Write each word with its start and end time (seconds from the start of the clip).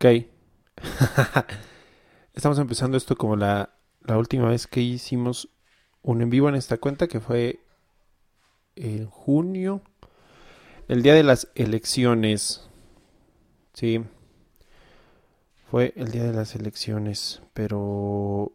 Ok. 0.00 0.26
Estamos 2.32 2.60
empezando 2.60 2.96
esto 2.96 3.16
como 3.16 3.34
la, 3.34 3.74
la 4.02 4.16
última 4.16 4.48
vez 4.48 4.68
que 4.68 4.80
hicimos 4.80 5.48
un 6.02 6.22
en 6.22 6.30
vivo 6.30 6.48
en 6.48 6.54
esta 6.54 6.78
cuenta, 6.78 7.08
que 7.08 7.18
fue 7.18 7.58
en 8.76 9.06
junio, 9.06 9.82
el 10.86 11.02
día 11.02 11.14
de 11.14 11.24
las 11.24 11.48
elecciones. 11.56 12.68
Sí, 13.74 14.04
fue 15.68 15.92
el 15.96 16.12
día 16.12 16.22
de 16.22 16.32
las 16.32 16.54
elecciones, 16.54 17.42
pero 17.52 18.52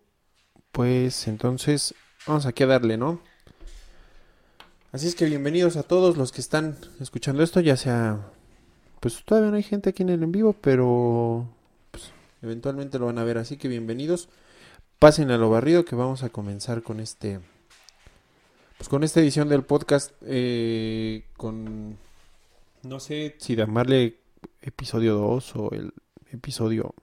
pues 0.72 1.28
entonces 1.28 1.94
vamos 2.26 2.46
aquí 2.46 2.64
a 2.64 2.68
darle, 2.68 2.96
¿no? 2.96 3.20
Así 4.94 5.10
es 5.10 5.16
que 5.16 5.26
bienvenidos 5.26 5.76
a 5.76 5.84
todos 5.84 6.16
los 6.16 6.32
que 6.32 6.40
están 6.40 6.78
escuchando 7.02 7.44
esto, 7.44 7.60
ya 7.60 7.76
sea 7.76 8.33
pues 9.04 9.22
todavía 9.26 9.52
no 9.52 9.58
hay 9.58 9.64
gente 9.64 9.90
aquí 9.90 10.02
en 10.02 10.08
el 10.08 10.24
en 10.24 10.32
vivo, 10.32 10.54
pero 10.54 11.46
pues, 11.92 12.14
eventualmente 12.42 12.98
lo 12.98 13.08
van 13.08 13.18
a 13.18 13.26
ver, 13.26 13.38
así 13.38 13.58
que 13.58 13.68
bienvenidos. 13.68 14.30
Pasen 14.98 15.30
a 15.30 15.38
lo 15.38 15.50
barrido 15.50 15.84
que 15.84 15.98
vamos 15.98 16.24
a 16.24 16.30
comenzar 16.30 16.84
con 16.84 17.02
este 17.02 17.42
pues 18.78 18.88
con 18.88 19.04
esta 19.04 19.20
edición 19.20 19.50
del 19.50 19.64
podcast 19.64 20.14
eh, 20.22 21.26
con 21.36 21.98
no 22.84 23.02
sé 23.02 23.36
si 23.40 23.58
llamarle 23.58 24.20
episodio 24.62 25.16
2 25.16 25.56
o 25.58 25.72
el 25.74 25.92
episodio 26.32 26.96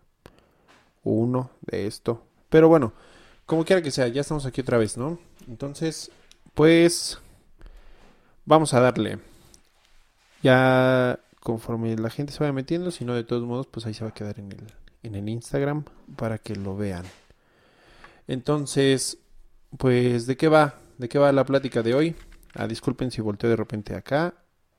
1 1.05 1.51
de 1.61 1.87
esto. 1.87 2.25
Pero 2.49 2.69
bueno, 2.69 2.95
como 3.45 3.67
quiera 3.67 3.83
que 3.83 3.91
sea, 3.91 4.09
ya 4.09 4.23
estamos 4.23 4.47
aquí 4.47 4.63
otra 4.63 4.79
vez, 4.79 4.97
¿no? 4.97 5.19
Entonces, 5.47 6.11
pues 6.55 7.19
vamos 8.47 8.73
a 8.73 8.81
darle. 8.81 9.19
Ya 10.43 11.21
conforme 11.41 11.97
la 11.97 12.11
gente 12.11 12.33
se 12.33 12.41
vaya 12.41 12.53
metiendo, 12.53 12.91
si 12.91 13.05
no 13.05 13.15
de 13.15 13.25
todos 13.25 13.45
modos, 13.45 13.67
pues 13.67 13.87
ahí 13.87 13.95
se 13.95 14.05
va 14.05 14.11
a 14.11 14.15
quedar 14.15 14.39
en 14.39 14.53
el, 14.53 14.67
en 15.03 15.15
el 15.15 15.29
Instagram 15.29 15.85
para 16.17 16.39
que 16.39 16.55
lo 16.55 16.77
vean. 16.77 17.05
Entonces, 18.29 19.19
pues, 19.77 20.27
¿de 20.27 20.37
qué 20.37 20.49
va? 20.49 20.75
¿De 20.99 21.09
qué 21.09 21.19
va 21.19 21.33
la 21.33 21.45
plática 21.45 21.83
de 21.83 21.95
hoy? 21.95 22.17
Ah, 22.55 22.67
disculpen 22.67 23.11
si 23.11 23.21
volteo 23.21 23.51
de 23.51 23.57
repente 23.57 23.95
acá 23.95 24.35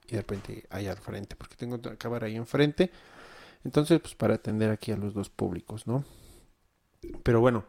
y 0.08 0.12
de 0.12 0.18
repente 0.18 0.66
allá 0.70 0.92
al 0.92 0.98
frente, 0.98 1.36
porque 1.36 1.56
tengo 1.56 1.81
que 1.81 1.90
acabar 1.90 2.23
ahí 2.23 2.36
enfrente. 2.36 2.92
Entonces, 3.64 4.00
pues 4.00 4.16
para 4.16 4.36
atender 4.36 4.70
aquí 4.72 4.92
a 4.92 4.98
los 4.98 5.14
dos 5.14 5.30
públicos, 5.30 5.88
¿no? 5.88 6.03
Pero 7.23 7.42
bueno, 7.42 7.66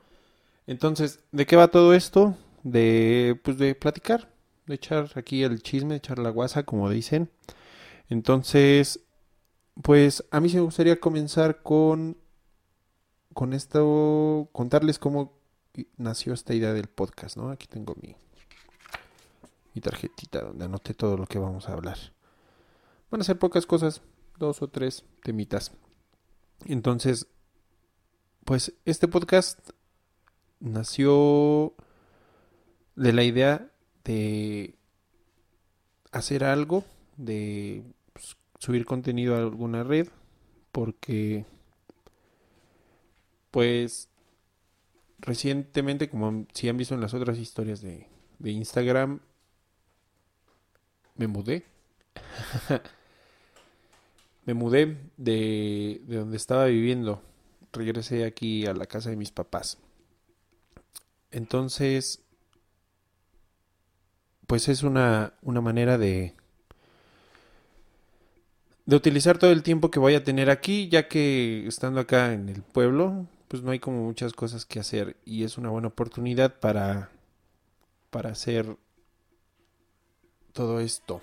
entonces, 0.67 1.21
¿de 1.33 1.47
qué 1.47 1.57
va 1.57 1.69
todo 1.69 1.95
esto? 1.95 2.37
De, 2.63 3.39
pues 3.43 3.59
de 3.59 3.75
platicar, 3.75 4.29
de 4.67 4.75
echar 4.75 5.11
aquí 5.17 5.43
el 5.43 5.63
chisme, 5.63 5.91
de 5.91 5.99
echar 5.99 6.19
la 6.19 6.31
guasa, 6.31 6.65
como 6.65 6.89
dicen. 6.91 7.31
Entonces, 8.13 9.01
pues 9.81 10.23
a 10.31 10.41
mí 10.41 10.51
se 10.51 10.57
me 10.57 10.65
gustaría 10.65 11.01
comenzar 11.01 11.63
con, 11.63 12.19
con 13.33 13.55
esto, 13.55 14.51
contarles 14.53 14.99
cómo 14.99 15.33
nació 15.97 16.35
esta 16.35 16.53
idea 16.53 16.75
del 16.75 16.89
podcast, 16.89 17.39
¿no? 17.39 17.49
Aquí 17.49 17.67
tengo 17.67 17.97
mi, 18.03 18.15
mi 19.73 19.81
tarjetita 19.81 20.43
donde 20.43 20.67
anoté 20.67 20.93
todo 20.93 21.17
lo 21.17 21.25
que 21.25 21.39
vamos 21.39 21.71
a 21.71 21.73
hablar. 21.73 21.97
Van 23.11 23.23
a 23.23 23.25
ser 23.25 23.39
pocas 23.39 23.65
cosas, 23.65 24.03
dos 24.39 24.61
o 24.61 24.69
tres 24.69 25.07
temitas. 25.23 25.73
Entonces, 26.67 27.29
pues 28.45 28.75
este 28.85 29.09
podcast 29.09 29.71
nació 30.61 31.73
de 32.95 33.15
la 33.15 33.25
idea 33.25 33.73
de 34.05 34.77
hacer 36.11 36.45
algo, 36.45 36.85
de 37.17 37.83
subir 38.63 38.87
contenido 38.87 39.35
a 39.35 39.39
alguna 39.39 39.83
red 39.83 40.07
porque 40.71 41.45
pues 43.51 44.09
recientemente 45.19 46.09
como 46.09 46.47
si 46.55 46.69
han 46.69 46.77
visto 46.77 46.95
en 46.95 47.01
las 47.01 47.13
otras 47.13 47.39
historias 47.39 47.81
de, 47.81 48.07
de 48.39 48.51
Instagram 48.53 49.19
me 51.17 51.27
mudé. 51.27 51.65
Me 54.45 54.55
mudé 54.55 54.99
de, 55.17 56.03
de 56.05 56.17
donde 56.17 56.37
estaba 56.37 56.65
viviendo. 56.65 57.23
Regresé 57.73 58.25
aquí 58.25 58.67
a 58.67 58.75
la 58.75 58.87
casa 58.87 59.09
de 59.11 59.17
mis 59.17 59.31
papás. 59.31 59.79
Entonces 61.31 62.23
pues 64.47 64.69
es 64.69 64.85
una, 64.85 65.35
una 65.43 65.61
manera 65.61 65.99
de 65.99 66.37
de 68.87 68.97
utilizar 68.97 69.39
todo 69.39 69.53
el 69.53 69.63
tiempo 69.63 69.91
que 69.91 70.01
voy 70.01 70.15
a 70.15 70.25
tener 70.25 70.51
aquí, 70.51 70.89
ya 70.89 71.09
que 71.09 71.67
estando 71.67 72.01
acá 72.01 72.33
en 72.33 72.49
el 72.49 72.63
pueblo, 72.63 73.27
pues 73.49 73.63
no 73.63 73.71
hay 73.71 73.79
como 73.79 74.05
muchas 74.05 74.33
cosas 74.33 74.65
que 74.65 74.81
hacer 74.81 75.17
y 75.25 75.45
es 75.45 75.59
una 75.59 75.71
buena 75.71 75.89
oportunidad 75.89 76.59
para 76.59 77.11
para 78.13 78.31
hacer 78.31 78.77
todo 80.53 80.81
esto. 80.81 81.23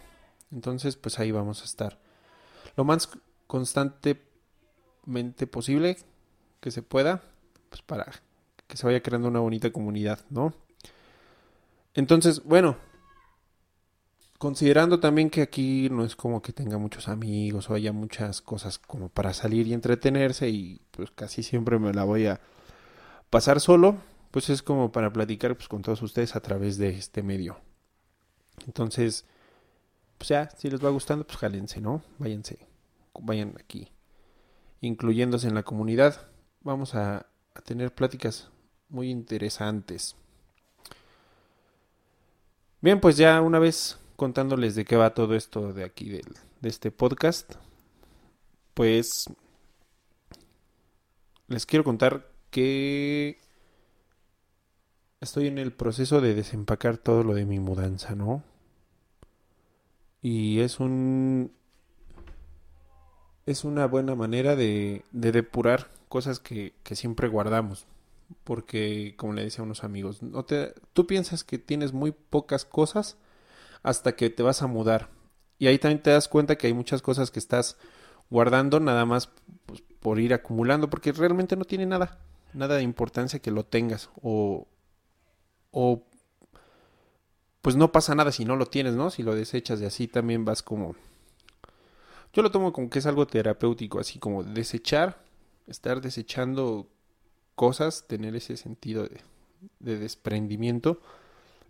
Entonces, 0.52 0.96
pues 0.96 1.20
ahí 1.20 1.32
vamos 1.32 1.62
a 1.62 1.66
estar 1.66 2.00
lo 2.76 2.84
más 2.84 3.08
constantemente 3.46 4.26
posible 5.46 5.98
que 6.60 6.72
se 6.72 6.82
pueda, 6.82 7.22
pues 7.70 7.84
para 7.84 8.12
que 8.68 8.76
se 8.76 8.88
vaya 8.88 9.04
creando 9.04 9.28
una 9.28 9.40
bonita 9.40 9.72
comunidad, 9.72 10.20
¿no? 10.32 10.56
Entonces, 11.94 12.44
bueno, 12.44 12.78
Considerando 14.40 15.02
también 15.02 15.30
que 15.30 15.42
aquí 15.42 15.90
no 15.90 16.06
es 16.06 16.16
como 16.16 16.42
que 16.42 16.54
tenga 16.54 16.78
muchos 16.78 17.10
amigos 17.10 17.70
o 17.70 17.74
haya 17.74 17.92
muchas 17.92 18.42
cosas 18.42 18.80
como 18.80 19.10
para 19.10 19.34
salir 19.34 19.68
y 19.68 19.74
entretenerse 19.74 20.48
y 20.48 20.80
pues 20.92 21.12
casi 21.12 21.44
siempre 21.44 21.78
me 21.78 21.94
la 21.94 22.06
voy 22.06 22.28
a 22.28 22.40
pasar 23.30 23.60
solo, 23.60 23.98
pues 24.32 24.50
es 24.50 24.64
como 24.64 24.94
para 24.94 25.12
platicar 25.12 25.58
pues 25.58 25.68
con 25.68 25.82
todos 25.82 26.02
ustedes 26.04 26.38
a 26.38 26.40
través 26.40 26.78
de 26.78 26.88
este 26.88 27.22
medio. 27.22 27.60
Entonces, 28.66 29.26
pues 30.18 30.30
ya, 30.30 30.50
si 30.52 30.70
les 30.70 30.82
va 30.82 30.90
gustando, 30.90 31.28
pues 31.28 31.38
jálense, 31.38 31.82
¿no? 31.82 32.02
Váyanse, 32.18 32.66
vayan 33.20 33.56
aquí, 33.60 33.92
incluyéndose 34.80 35.50
en 35.50 35.56
la 35.56 35.64
comunidad. 35.64 36.30
Vamos 36.62 36.96
a, 36.96 37.26
a 37.56 37.62
tener 37.62 37.94
pláticas 37.94 38.50
muy 38.88 39.10
interesantes. 39.10 40.16
Bien, 42.80 43.02
pues 43.02 43.18
ya 43.18 43.42
una 43.42 43.60
vez 43.60 44.00
contándoles 44.20 44.76
de 44.76 44.86
qué 44.86 44.98
va 44.98 45.16
todo 45.16 45.34
esto 45.34 45.74
de 45.74 45.84
aquí 45.84 46.10
de, 46.10 46.22
de 46.62 46.70
este 46.70 46.92
podcast, 46.92 47.56
pues 48.76 49.26
les 51.48 51.66
quiero 51.66 51.86
contar 51.86 52.30
que 52.52 53.38
estoy 55.22 55.48
en 55.48 55.58
el 55.58 55.72
proceso 55.72 56.20
de 56.20 56.36
desempacar 56.36 56.98
todo 56.98 57.24
lo 57.24 57.34
de 57.34 57.46
mi 57.46 57.60
mudanza, 57.60 58.14
¿no? 58.14 58.44
Y 60.22 60.60
es 60.60 60.82
un 60.82 61.54
es 63.46 63.64
una 63.64 63.88
buena 63.88 64.16
manera 64.16 64.58
de, 64.58 65.04
de 65.12 65.32
depurar 65.32 65.90
cosas 66.10 66.40
que, 66.40 66.74
que, 66.84 66.96
siempre 66.96 67.30
guardamos. 67.30 67.88
Porque, 68.44 69.16
como 69.18 69.34
le 69.34 69.44
decía 69.44 69.62
a 69.62 69.66
unos 69.66 69.84
amigos, 69.84 70.22
no 70.22 70.44
te, 70.46 70.76
tú 70.94 71.08
piensas 71.08 71.44
que 71.44 71.58
tienes 71.58 71.94
muy 71.94 72.12
pocas 72.12 72.66
cosas 72.66 73.18
hasta 73.84 74.16
que 74.16 74.30
te 74.30 74.44
vas 74.44 74.62
a 74.62 74.68
mudar. 74.68 75.10
Y 75.58 75.68
ahí 75.68 75.78
también 75.78 76.02
te 76.02 76.12
das 76.12 76.28
cuenta 76.28 76.58
que 76.58 76.68
hay 76.68 76.74
muchas 76.74 77.02
cosas 77.02 77.32
que 77.32 77.40
estás 77.40 77.78
guardando 78.30 78.80
nada 78.80 79.06
más 79.06 79.30
pues, 79.66 79.82
por 80.00 80.20
ir 80.20 80.34
acumulando, 80.34 80.90
porque 80.90 81.12
realmente 81.12 81.56
no 81.56 81.66
tiene 81.66 81.86
nada, 81.86 82.20
nada 82.54 82.76
de 82.76 82.84
importancia 82.84 83.40
que 83.40 83.52
lo 83.52 83.66
tengas 83.66 84.10
o, 84.22 84.68
o 85.72 86.04
pues 87.62 87.76
no 87.76 87.92
pasa 87.92 88.16
nada 88.16 88.32
si 88.32 88.46
no 88.46 88.56
lo 88.56 88.68
tienes, 88.68 88.94
¿no? 88.94 89.10
Si 89.10 89.24
lo 89.24 89.36
desechas 89.36 89.82
y 89.82 89.86
así 89.86 90.08
también 90.08 90.46
vas 90.46 90.64
como... 90.64 90.96
Yo 92.32 92.44
lo 92.44 92.52
tomo 92.52 92.72
como 92.72 92.90
que 92.90 93.00
es 93.00 93.06
algo 93.06 93.26
terapéutico, 93.28 94.00
así 94.00 94.20
como 94.20 94.44
desechar, 94.44 95.24
estar 95.68 96.00
desechando 96.00 96.88
cosas, 97.56 98.06
tener 98.08 98.36
ese 98.36 98.56
sentido 98.56 99.04
de, 99.04 99.22
de 99.80 99.98
desprendimiento, 99.98 101.02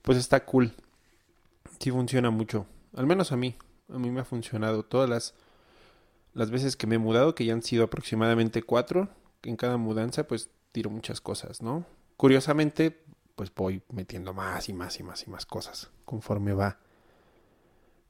pues 0.04 0.18
está 0.18 0.46
cool 0.46 0.74
sí 1.80 1.92
funciona 1.92 2.30
mucho. 2.30 2.66
Al 2.96 3.06
menos 3.06 3.32
a 3.32 3.38
mí. 3.38 3.56
A 3.94 3.98
mí 3.98 4.12
me 4.12 4.22
ha 4.22 4.26
funcionado. 4.26 4.84
Todas 4.84 5.10
las, 5.10 5.34
las 6.34 6.52
veces 6.52 6.76
que 6.76 6.88
me 6.88 6.96
he 6.96 7.00
mudado, 7.00 7.36
que 7.36 7.46
ya 7.46 7.54
han 7.54 7.64
sido 7.64 7.84
aproximadamente 7.84 8.64
cuatro, 8.64 9.10
en 9.44 9.56
cada 9.56 9.78
mudanza 9.78 10.28
pues 10.28 10.50
tiro 10.72 10.90
muchas 10.90 11.22
cosas, 11.22 11.62
¿no? 11.62 11.86
Curiosamente, 12.18 13.02
pues 13.36 13.54
voy 13.56 13.82
metiendo 13.92 14.34
más 14.34 14.70
y 14.70 14.74
más 14.74 15.00
y 15.00 15.04
más 15.04 15.26
y 15.26 15.30
más 15.30 15.46
cosas 15.46 15.90
conforme 16.06 16.54
va. 16.54 16.80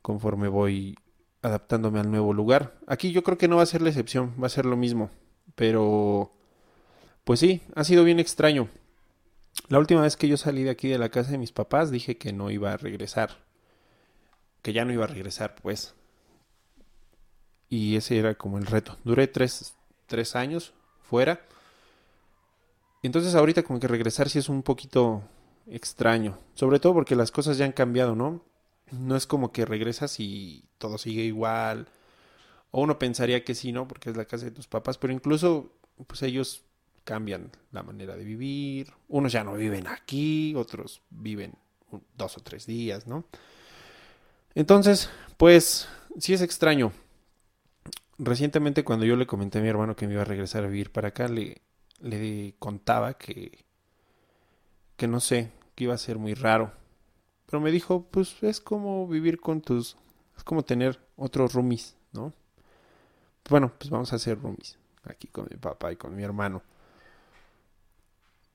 Conforme 0.02 0.48
voy 0.48 0.98
adaptándome 1.42 2.00
al 2.00 2.10
nuevo 2.10 2.34
lugar. 2.34 2.78
Aquí 2.88 3.12
yo 3.12 3.24
creo 3.24 3.38
que 3.38 3.48
no 3.48 3.58
va 3.58 3.64
a 3.64 3.68
ser 3.68 3.82
la 3.82 3.90
excepción, 3.90 4.34
va 4.42 4.48
a 4.48 4.50
ser 4.50 4.66
lo 4.66 4.78
mismo. 4.78 5.10
Pero, 5.56 6.32
pues 7.26 7.42
sí, 7.42 7.62
ha 7.76 7.84
sido 7.84 8.04
bien 8.06 8.20
extraño. 8.20 8.70
La 9.68 9.80
última 9.80 10.02
vez 10.02 10.16
que 10.16 10.28
yo 10.28 10.38
salí 10.38 10.64
de 10.64 10.70
aquí 10.70 10.88
de 10.88 10.98
la 10.98 11.10
casa 11.10 11.32
de 11.32 11.38
mis 11.38 11.52
papás 11.52 11.92
dije 11.92 12.18
que 12.18 12.32
no 12.32 12.50
iba 12.50 12.72
a 12.72 12.78
regresar 12.78 13.49
que 14.62 14.74
ya 14.74 14.86
no 14.86 14.94
iba 14.94 15.06
a 15.06 15.08
regresar, 15.08 15.56
pues. 15.56 15.96
Y 17.70 17.96
ese 17.96 18.18
era 18.18 18.36
como 18.36 18.58
el 18.58 18.66
reto. 18.66 18.98
Duré 19.04 19.28
tres, 19.28 19.76
tres 20.08 20.36
años 20.36 20.74
fuera. 21.02 21.46
Entonces 23.04 23.36
ahorita 23.36 23.64
como 23.64 23.80
que 23.80 23.88
regresar 23.88 24.30
sí 24.30 24.40
es 24.40 24.50
un 24.50 24.64
poquito 24.64 25.24
extraño, 25.68 26.38
sobre 26.54 26.80
todo 26.80 26.94
porque 26.94 27.16
las 27.16 27.32
cosas 27.32 27.58
ya 27.58 27.66
han 27.66 27.72
cambiado, 27.72 28.16
¿no? 28.16 28.44
No 28.92 29.16
es 29.16 29.28
como 29.28 29.52
que 29.52 29.66
regresas 29.66 30.20
y 30.20 30.66
todo 30.78 30.98
sigue 30.98 31.24
igual. 31.24 31.88
O 32.72 32.82
uno 32.82 33.00
pensaría 33.00 33.44
que 33.44 33.56
sí, 33.56 33.72
¿no? 33.72 33.88
Porque 33.88 34.10
es 34.10 34.18
la 34.18 34.26
casa 34.26 34.46
de 34.46 34.52
tus 34.52 34.68
papás, 34.68 34.98
pero 34.98 35.14
incluso 35.14 35.72
pues 36.08 36.22
ellos 36.24 36.64
cambian 37.04 37.52
la 37.72 37.84
manera 37.84 38.16
de 38.16 38.24
vivir. 38.24 38.92
Unos 39.08 39.32
ya 39.32 39.44
no 39.44 39.54
viven 39.54 39.88
aquí, 39.88 40.54
otros 40.56 41.02
viven 41.10 41.54
dos 42.16 42.38
o 42.38 42.42
tres 42.42 42.66
días, 42.66 43.08
¿no? 43.08 43.26
Entonces, 44.56 45.10
pues 45.38 45.88
sí 46.20 46.34
es 46.34 46.42
extraño. 46.42 46.92
Recientemente 48.18 48.84
cuando 48.84 49.06
yo 49.06 49.16
le 49.16 49.28
comenté 49.28 49.60
a 49.60 49.62
mi 49.62 49.70
hermano 49.70 49.96
que 49.96 50.08
me 50.08 50.14
iba 50.14 50.24
a 50.24 50.26
regresar 50.26 50.64
a 50.64 50.68
vivir 50.68 50.92
para 50.92 51.10
acá, 51.10 51.28
le, 51.28 51.62
le 52.02 52.56
contaba 52.60 53.18
que, 53.18 53.66
que 54.98 55.08
no 55.08 55.20
sé, 55.20 55.52
que 55.76 55.86
iba 55.86 55.94
a 55.94 55.98
ser 55.98 56.18
muy 56.18 56.34
raro. 56.34 56.74
Pero 57.46 57.62
me 57.62 57.72
dijo, 57.72 58.04
pues 58.12 58.44
es 58.44 58.60
como 58.60 59.08
vivir 59.08 59.40
con 59.40 59.62
tus, 59.62 59.96
es 60.38 60.44
como 60.44 60.64
tener 60.64 61.00
otros 61.16 61.54
roomies, 61.54 61.96
¿no? 62.12 62.34
Bueno, 63.50 63.74
pues 63.78 63.90
vamos 63.90 64.14
a 64.14 64.18
hacer 64.18 64.40
roomies 64.40 64.78
aquí 65.04 65.28
con 65.28 65.48
mi 65.50 65.58
papá 65.58 65.92
y 65.92 65.96
con 65.96 66.16
mi 66.16 66.24
hermano. 66.24 66.62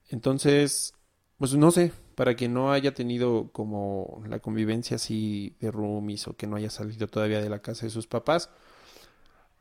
Entonces, 0.09 0.93
pues 1.37 1.53
no 1.55 1.71
sé, 1.71 1.91
para 2.15 2.35
quien 2.35 2.53
no 2.53 2.71
haya 2.71 2.93
tenido 2.93 3.49
como 3.51 4.23
la 4.27 4.39
convivencia 4.39 4.95
así 4.95 5.55
de 5.59 5.71
roomies 5.71 6.27
o 6.27 6.35
que 6.35 6.47
no 6.47 6.55
haya 6.55 6.69
salido 6.69 7.07
todavía 7.07 7.41
de 7.41 7.49
la 7.49 7.59
casa 7.59 7.85
de 7.85 7.91
sus 7.91 8.07
papás, 8.07 8.49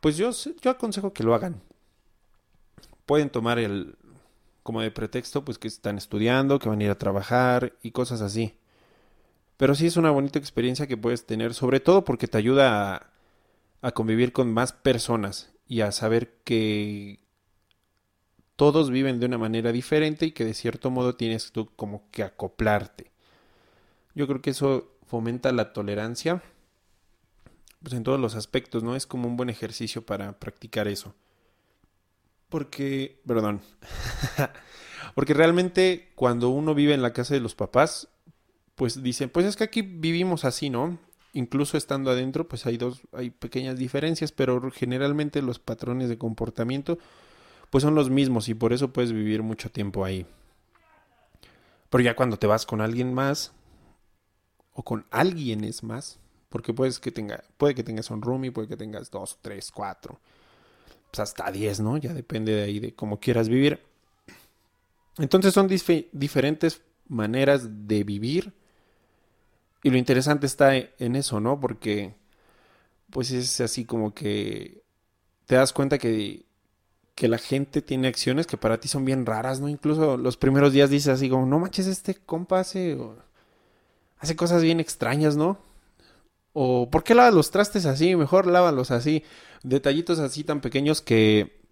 pues 0.00 0.16
yo, 0.16 0.30
yo 0.62 0.70
aconsejo 0.70 1.12
que 1.12 1.24
lo 1.24 1.34
hagan. 1.34 1.62
Pueden 3.06 3.30
tomar 3.30 3.58
el 3.58 3.96
como 4.62 4.80
de 4.80 4.90
pretexto 4.90 5.44
pues 5.44 5.58
que 5.58 5.68
están 5.68 5.98
estudiando, 5.98 6.58
que 6.58 6.68
van 6.68 6.80
a 6.80 6.84
ir 6.84 6.90
a 6.90 6.98
trabajar 6.98 7.74
y 7.82 7.90
cosas 7.90 8.22
así. 8.22 8.54
Pero 9.56 9.74
sí 9.74 9.86
es 9.86 9.96
una 9.96 10.10
bonita 10.10 10.38
experiencia 10.38 10.86
que 10.86 10.96
puedes 10.96 11.26
tener, 11.26 11.54
sobre 11.54 11.80
todo 11.80 12.04
porque 12.04 12.28
te 12.28 12.38
ayuda 12.38 12.94
a, 12.94 13.10
a 13.82 13.92
convivir 13.92 14.32
con 14.32 14.52
más 14.52 14.72
personas 14.72 15.52
y 15.68 15.82
a 15.82 15.92
saber 15.92 16.38
que 16.44 17.20
todos 18.56 18.90
viven 18.90 19.20
de 19.20 19.26
una 19.26 19.38
manera 19.38 19.72
diferente 19.72 20.26
y 20.26 20.32
que 20.32 20.44
de 20.44 20.54
cierto 20.54 20.90
modo 20.90 21.16
tienes 21.16 21.52
tú 21.52 21.70
como 21.76 22.10
que 22.10 22.22
acoplarte. 22.22 23.10
Yo 24.14 24.26
creo 24.26 24.40
que 24.40 24.50
eso 24.50 24.92
fomenta 25.06 25.52
la 25.52 25.72
tolerancia 25.72 26.42
pues 27.84 27.94
en 27.94 28.02
todos 28.02 28.18
los 28.18 28.34
aspectos, 28.34 28.82
¿no? 28.82 28.96
Es 28.96 29.06
como 29.06 29.28
un 29.28 29.36
buen 29.36 29.50
ejercicio 29.50 30.04
para 30.04 30.38
practicar 30.40 30.88
eso. 30.88 31.14
Porque, 32.48 33.20
perdón, 33.26 33.60
porque 35.14 35.34
realmente 35.34 36.10
cuando 36.14 36.48
uno 36.48 36.74
vive 36.74 36.94
en 36.94 37.02
la 37.02 37.12
casa 37.12 37.34
de 37.34 37.40
los 37.40 37.54
papás, 37.54 38.08
pues 38.74 39.02
dicen, 39.02 39.28
pues 39.28 39.44
es 39.46 39.56
que 39.56 39.64
aquí 39.64 39.82
vivimos 39.82 40.44
así, 40.46 40.70
¿no? 40.70 40.98
Incluso 41.34 41.76
estando 41.76 42.10
adentro, 42.10 42.48
pues 42.48 42.64
hay 42.64 42.78
dos, 42.78 43.02
hay 43.12 43.30
pequeñas 43.30 43.78
diferencias, 43.78 44.32
pero 44.32 44.70
generalmente 44.70 45.42
los 45.42 45.58
patrones 45.58 46.08
de 46.08 46.16
comportamiento 46.16 46.98
pues 47.74 47.82
son 47.82 47.96
los 47.96 48.08
mismos 48.08 48.48
y 48.48 48.54
por 48.54 48.72
eso 48.72 48.92
puedes 48.92 49.12
vivir 49.12 49.42
mucho 49.42 49.68
tiempo 49.68 50.04
ahí. 50.04 50.24
Pero 51.90 52.04
ya 52.04 52.14
cuando 52.14 52.36
te 52.36 52.46
vas 52.46 52.66
con 52.66 52.80
alguien 52.80 53.12
más 53.12 53.50
o 54.74 54.84
con 54.84 55.06
alguienes 55.10 55.82
más, 55.82 56.20
porque 56.50 56.72
puedes 56.72 57.00
que 57.00 57.10
tenga, 57.10 57.42
puede 57.56 57.74
que 57.74 57.82
tengas 57.82 58.12
un 58.12 58.22
roomie, 58.22 58.52
puede 58.52 58.68
que 58.68 58.76
tengas 58.76 59.10
dos, 59.10 59.40
tres, 59.42 59.72
cuatro, 59.72 60.20
pues 61.10 61.18
hasta 61.18 61.50
diez, 61.50 61.80
¿no? 61.80 61.96
Ya 61.96 62.14
depende 62.14 62.54
de 62.54 62.62
ahí 62.62 62.78
de 62.78 62.94
cómo 62.94 63.18
quieras 63.18 63.48
vivir. 63.48 63.80
Entonces 65.18 65.52
son 65.52 65.66
diferentes 65.66 66.80
maneras 67.08 67.88
de 67.88 68.04
vivir 68.04 68.52
y 69.82 69.90
lo 69.90 69.96
interesante 69.96 70.46
está 70.46 70.76
en 70.76 71.16
eso, 71.16 71.40
¿no? 71.40 71.58
Porque 71.58 72.14
pues 73.10 73.32
es 73.32 73.60
así 73.60 73.84
como 73.84 74.14
que 74.14 74.84
te 75.46 75.56
das 75.56 75.72
cuenta 75.72 75.98
que 75.98 76.43
que 77.14 77.28
la 77.28 77.38
gente 77.38 77.82
tiene 77.82 78.08
acciones 78.08 78.46
que 78.46 78.56
para 78.56 78.80
ti 78.80 78.88
son 78.88 79.04
bien 79.04 79.26
raras, 79.26 79.60
¿no? 79.60 79.68
Incluso 79.68 80.16
los 80.16 80.36
primeros 80.36 80.72
días 80.72 80.90
dices 80.90 81.08
así 81.08 81.28
como, 81.28 81.46
no 81.46 81.58
manches, 81.60 81.86
este 81.86 82.14
compa 82.14 82.60
hace, 82.60 82.98
hace 84.18 84.36
cosas 84.36 84.62
bien 84.62 84.80
extrañas, 84.80 85.36
¿no? 85.36 85.58
O 86.52 86.88
¿por 86.90 87.04
qué 87.04 87.14
lava 87.14 87.30
los 87.30 87.50
trastes 87.50 87.86
así? 87.86 88.16
Mejor 88.16 88.46
lávalos 88.46 88.90
así. 88.90 89.24
Detallitos 89.62 90.18
así 90.20 90.44
tan 90.44 90.60
pequeños 90.60 91.00
que 91.02 91.62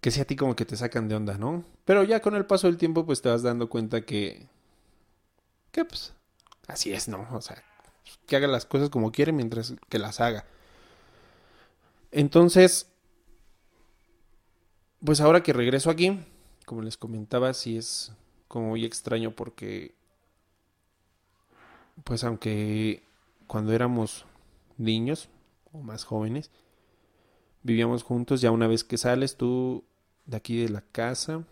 que 0.00 0.10
sí 0.10 0.20
a 0.20 0.24
ti 0.24 0.36
como 0.36 0.54
que 0.54 0.64
te 0.64 0.76
sacan 0.76 1.08
de 1.08 1.16
onda, 1.16 1.36
¿no? 1.36 1.64
Pero 1.84 2.04
ya 2.04 2.20
con 2.20 2.36
el 2.36 2.46
paso 2.46 2.66
del 2.68 2.76
tiempo 2.76 3.04
pues 3.04 3.22
te 3.22 3.28
vas 3.28 3.42
dando 3.42 3.68
cuenta 3.68 4.02
que 4.02 4.46
que 5.72 5.84
pues 5.84 6.14
así 6.66 6.92
es, 6.92 7.08
¿no? 7.08 7.26
O 7.32 7.40
sea, 7.40 7.62
que 8.26 8.36
haga 8.36 8.46
las 8.46 8.66
cosas 8.66 8.90
como 8.90 9.12
quiere 9.12 9.32
mientras 9.32 9.74
que 9.88 9.98
las 9.98 10.20
haga. 10.20 10.46
Entonces, 12.12 12.86
pues 15.06 15.20
ahora 15.20 15.42
que 15.42 15.52
regreso 15.52 15.88
aquí, 15.88 16.18
como 16.66 16.82
les 16.82 16.96
comentaba, 16.96 17.54
sí 17.54 17.78
es 17.78 18.12
como 18.48 18.70
muy 18.70 18.84
extraño 18.84 19.30
porque, 19.30 19.94
pues 22.04 22.24
aunque 22.24 23.02
cuando 23.46 23.72
éramos 23.72 24.26
niños 24.76 25.28
o 25.72 25.78
más 25.78 26.04
jóvenes, 26.04 26.50
vivíamos 27.62 28.02
juntos, 28.02 28.40
ya 28.40 28.50
una 28.50 28.66
vez 28.66 28.82
que 28.82 28.98
sales 28.98 29.36
tú 29.36 29.84
de 30.26 30.36
aquí 30.36 30.60
de 30.60 30.70
la 30.70 30.80
casa, 30.80 31.44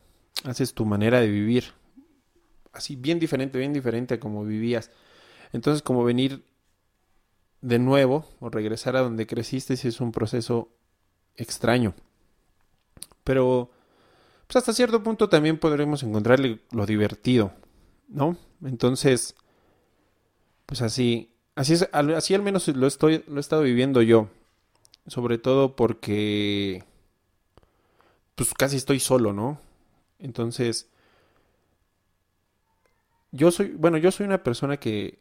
haces 0.44 0.74
tu 0.74 0.84
manera 0.84 1.20
de 1.20 1.28
vivir. 1.28 1.72
Así 2.72 2.96
bien 2.96 3.20
diferente, 3.20 3.56
bien 3.56 3.72
diferente 3.72 4.14
a 4.14 4.20
como 4.20 4.44
vivías. 4.44 4.90
Entonces 5.52 5.80
como 5.80 6.02
venir 6.02 6.44
de 7.60 7.78
nuevo 7.78 8.26
o 8.40 8.50
regresar 8.50 8.96
a 8.96 9.00
donde 9.00 9.28
creciste 9.28 9.74
es 9.74 10.00
un 10.00 10.10
proceso 10.10 10.68
extraño. 11.36 11.94
Pero 13.24 13.70
pues 14.46 14.56
hasta 14.56 14.72
cierto 14.72 15.02
punto 15.02 15.28
también 15.28 15.58
podremos 15.58 16.02
encontrarle 16.02 16.60
lo 16.70 16.86
divertido, 16.86 17.52
¿no? 18.08 18.36
Entonces, 18.62 19.34
pues 20.66 20.82
así, 20.82 21.32
así 21.54 21.74
es, 21.74 21.88
así 21.92 22.34
al 22.34 22.42
menos 22.42 22.68
lo 22.68 22.86
estoy, 22.86 23.24
lo 23.26 23.38
he 23.38 23.40
estado 23.40 23.62
viviendo 23.62 24.02
yo, 24.02 24.28
sobre 25.06 25.38
todo 25.38 25.76
porque, 25.76 26.84
pues 28.34 28.52
casi 28.54 28.76
estoy 28.76 29.00
solo, 29.00 29.32
¿no? 29.32 29.60
Entonces, 30.18 30.88
yo 33.32 33.50
soy, 33.50 33.70
bueno, 33.70 33.98
yo 33.98 34.10
soy 34.10 34.26
una 34.26 34.42
persona 34.42 34.76
que, 34.76 35.18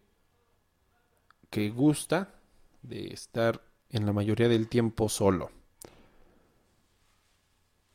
que 1.50 1.70
gusta 1.70 2.36
de 2.82 3.08
estar 3.08 3.64
en 3.90 4.06
la 4.06 4.14
mayoría 4.14 4.48
del 4.50 4.68
tiempo 4.70 5.10
solo. 5.10 5.50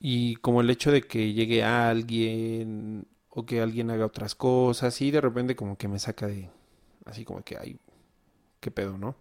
Y 0.00 0.36
como 0.36 0.60
el 0.60 0.70
hecho 0.70 0.92
de 0.92 1.02
que 1.02 1.32
llegue 1.32 1.64
alguien 1.64 3.06
o 3.30 3.44
que 3.44 3.60
alguien 3.60 3.90
haga 3.90 4.06
otras 4.06 4.34
cosas 4.34 5.00
y 5.00 5.10
de 5.10 5.20
repente 5.20 5.56
como 5.56 5.76
que 5.76 5.88
me 5.88 5.98
saca 5.98 6.26
de 6.26 6.50
así 7.04 7.24
como 7.24 7.42
que 7.42 7.56
hay 7.56 7.78
qué 8.60 8.70
pedo, 8.70 8.98
¿no? 8.98 9.16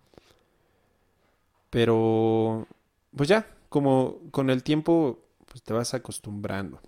Pero 1.69 2.67
pues 3.15 3.29
ya, 3.29 3.47
como 3.69 4.19
con 4.31 4.49
el 4.49 4.63
tiempo 4.63 5.19
pues 5.45 5.63
te 5.63 5.73
vas 5.73 5.93
acostumbrando. 5.93 6.79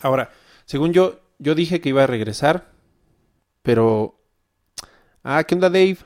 Ahora, 0.00 0.30
según 0.64 0.92
yo 0.92 1.20
yo 1.38 1.54
dije 1.54 1.80
que 1.80 1.88
iba 1.88 2.04
a 2.04 2.06
regresar, 2.06 2.70
pero 3.62 4.18
ah, 5.22 5.44
¿qué 5.44 5.54
onda 5.54 5.70
Dave? 5.70 5.98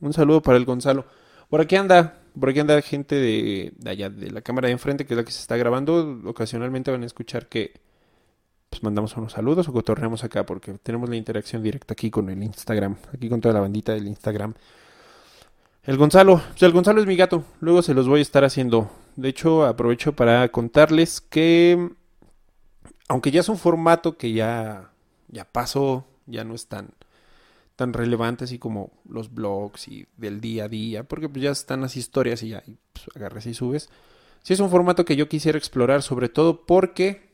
Un 0.00 0.12
saludo 0.12 0.42
para 0.42 0.58
el 0.58 0.64
Gonzalo. 0.64 1.06
Por 1.48 1.60
aquí 1.60 1.76
anda, 1.76 2.20
por 2.38 2.50
aquí 2.50 2.60
anda 2.60 2.80
gente 2.82 3.14
de, 3.16 3.72
allá, 3.86 4.10
de 4.10 4.30
la 4.30 4.42
cámara 4.42 4.66
de 4.66 4.72
enfrente, 4.72 5.06
que 5.06 5.14
es 5.14 5.18
la 5.18 5.24
que 5.24 5.32
se 5.32 5.40
está 5.40 5.56
grabando. 5.56 6.20
Ocasionalmente 6.24 6.90
van 6.90 7.02
a 7.02 7.06
escuchar 7.06 7.48
que 7.48 7.72
pues 8.68 8.82
mandamos 8.82 9.16
unos 9.16 9.32
saludos 9.32 9.68
o 9.68 9.72
cotorreamos 9.72 10.24
acá, 10.24 10.44
porque 10.44 10.74
tenemos 10.82 11.08
la 11.08 11.16
interacción 11.16 11.62
directa 11.62 11.94
aquí 11.94 12.10
con 12.10 12.28
el 12.28 12.42
Instagram, 12.42 12.96
aquí 13.14 13.28
con 13.28 13.40
toda 13.40 13.54
la 13.54 13.60
bandita 13.60 13.92
del 13.92 14.06
Instagram. 14.06 14.54
El 15.84 15.96
Gonzalo, 15.96 16.42
pues 16.48 16.62
el 16.62 16.72
Gonzalo 16.72 17.00
es 17.00 17.06
mi 17.06 17.16
gato, 17.16 17.44
luego 17.60 17.80
se 17.80 17.94
los 17.94 18.08
voy 18.08 18.18
a 18.18 18.22
estar 18.22 18.44
haciendo. 18.44 18.90
De 19.14 19.28
hecho, 19.28 19.64
aprovecho 19.64 20.14
para 20.14 20.48
contarles 20.48 21.20
que, 21.20 21.90
aunque 23.08 23.30
ya 23.30 23.40
es 23.40 23.48
un 23.48 23.56
formato 23.56 24.16
que 24.16 24.32
ya, 24.32 24.90
ya 25.28 25.44
pasó, 25.44 26.04
ya 26.26 26.42
no 26.42 26.54
es 26.54 26.66
tan, 26.66 26.90
tan 27.76 27.92
relevante 27.92 28.44
así 28.44 28.58
como 28.58 28.90
los 29.08 29.32
blogs 29.32 29.88
y 29.88 30.06
del 30.16 30.40
día 30.40 30.64
a 30.64 30.68
día, 30.68 31.04
porque 31.04 31.28
pues 31.28 31.42
ya 31.42 31.50
están 31.50 31.82
las 31.82 31.96
historias 31.96 32.42
y 32.42 32.48
ya 32.48 32.62
pues, 32.92 33.06
agarras 33.14 33.46
y 33.46 33.54
subes. 33.54 33.90
Sí 34.42 34.54
es 34.54 34.60
un 34.60 34.70
formato 34.70 35.04
que 35.04 35.16
yo 35.16 35.28
quisiera 35.28 35.58
explorar, 35.58 36.02
sobre 36.02 36.28
todo 36.28 36.64
porque 36.64 37.28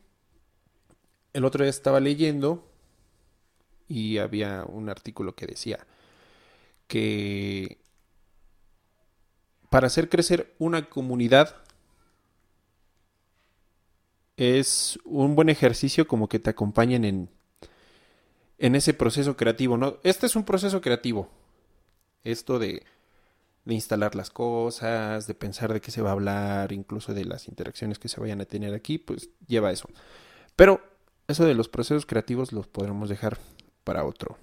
el 1.33 1.45
otro 1.45 1.63
día 1.65 1.71
estaba 1.71 2.01
leyendo 2.01 2.69
y 3.89 4.19
había 4.19 4.65
un 4.65 4.89
artículo 4.89 5.35
que 5.35 5.47
decía 5.47 5.87
que 6.89 7.79
para 9.71 9.87
hacer 9.87 10.09
crecer 10.09 10.55
una 10.59 10.89
comunidad 10.91 11.57
es 14.37 14.99
un 15.05 15.37
buen 15.37 15.49
ejercicio 15.49 16.07
como 16.09 16.29
que 16.29 16.39
te 16.39 16.51
acompañen 16.51 17.05
en, 17.05 17.31
en 18.63 18.77
ese 18.77 18.95
proceso 18.95 19.37
creativo, 19.37 19.77
¿no? 19.77 19.99
Este 20.05 20.27
es 20.27 20.37
un 20.37 20.45
proceso 20.45 20.81
creativo. 20.81 21.29
Esto 22.23 22.61
de, 22.61 22.85
de 23.65 23.75
instalar 23.75 24.15
las 24.15 24.31
cosas, 24.31 25.27
de 25.27 25.35
pensar 25.35 25.73
de 25.73 25.81
qué 25.81 25.91
se 25.91 26.01
va 26.01 26.11
a 26.11 26.13
hablar, 26.13 26.73
incluso 26.73 27.13
de 27.13 27.25
las 27.25 27.49
interacciones 27.49 27.99
que 27.99 28.09
se 28.09 28.21
vayan 28.21 28.41
a 28.41 28.45
tener 28.45 28.73
aquí, 28.73 28.99
pues 28.99 29.31
lleva 29.49 29.73
eso. 29.73 29.89
Pero 30.55 30.81
eso 31.27 31.45
de 31.45 31.55
los 31.55 31.69
procesos 31.69 32.07
creativos 32.07 32.53
los 32.53 32.69
podremos 32.69 33.09
dejar 33.09 33.37
para 33.83 34.05
otro 34.05 34.39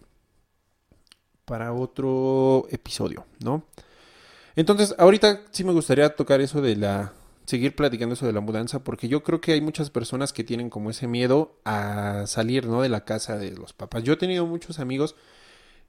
para 1.46 1.74
otro 1.74 2.68
episodio, 2.70 3.26
¿no? 3.44 3.64
Entonces, 4.56 4.94
ahorita 5.00 5.42
sí 5.50 5.64
me 5.64 5.72
gustaría 5.72 6.16
tocar 6.16 6.42
eso 6.42 6.62
de 6.62 6.76
la 6.76 7.14
seguir 7.50 7.76
platicando 7.76 8.14
eso 8.14 8.28
de 8.28 8.34
la 8.34 8.42
mudanza 8.42 8.84
porque 8.84 9.08
yo 9.08 9.24
creo 9.24 9.42
que 9.42 9.54
hay 9.54 9.62
muchas 9.62 9.90
personas 9.90 10.34
que 10.34 10.44
tienen 10.44 10.70
como 10.70 10.92
ese 10.92 11.08
miedo 11.08 11.60
a 11.66 12.26
salir, 12.28 12.68
¿no? 12.68 12.84
De 12.84 12.90
la 12.90 13.06
casa 13.06 13.38
de 13.38 13.52
los 13.52 13.74
papás. 13.74 14.04
Yo 14.04 14.14
he 14.14 14.18
tenido 14.18 14.46
muchos 14.46 14.80
amigos 14.80 15.16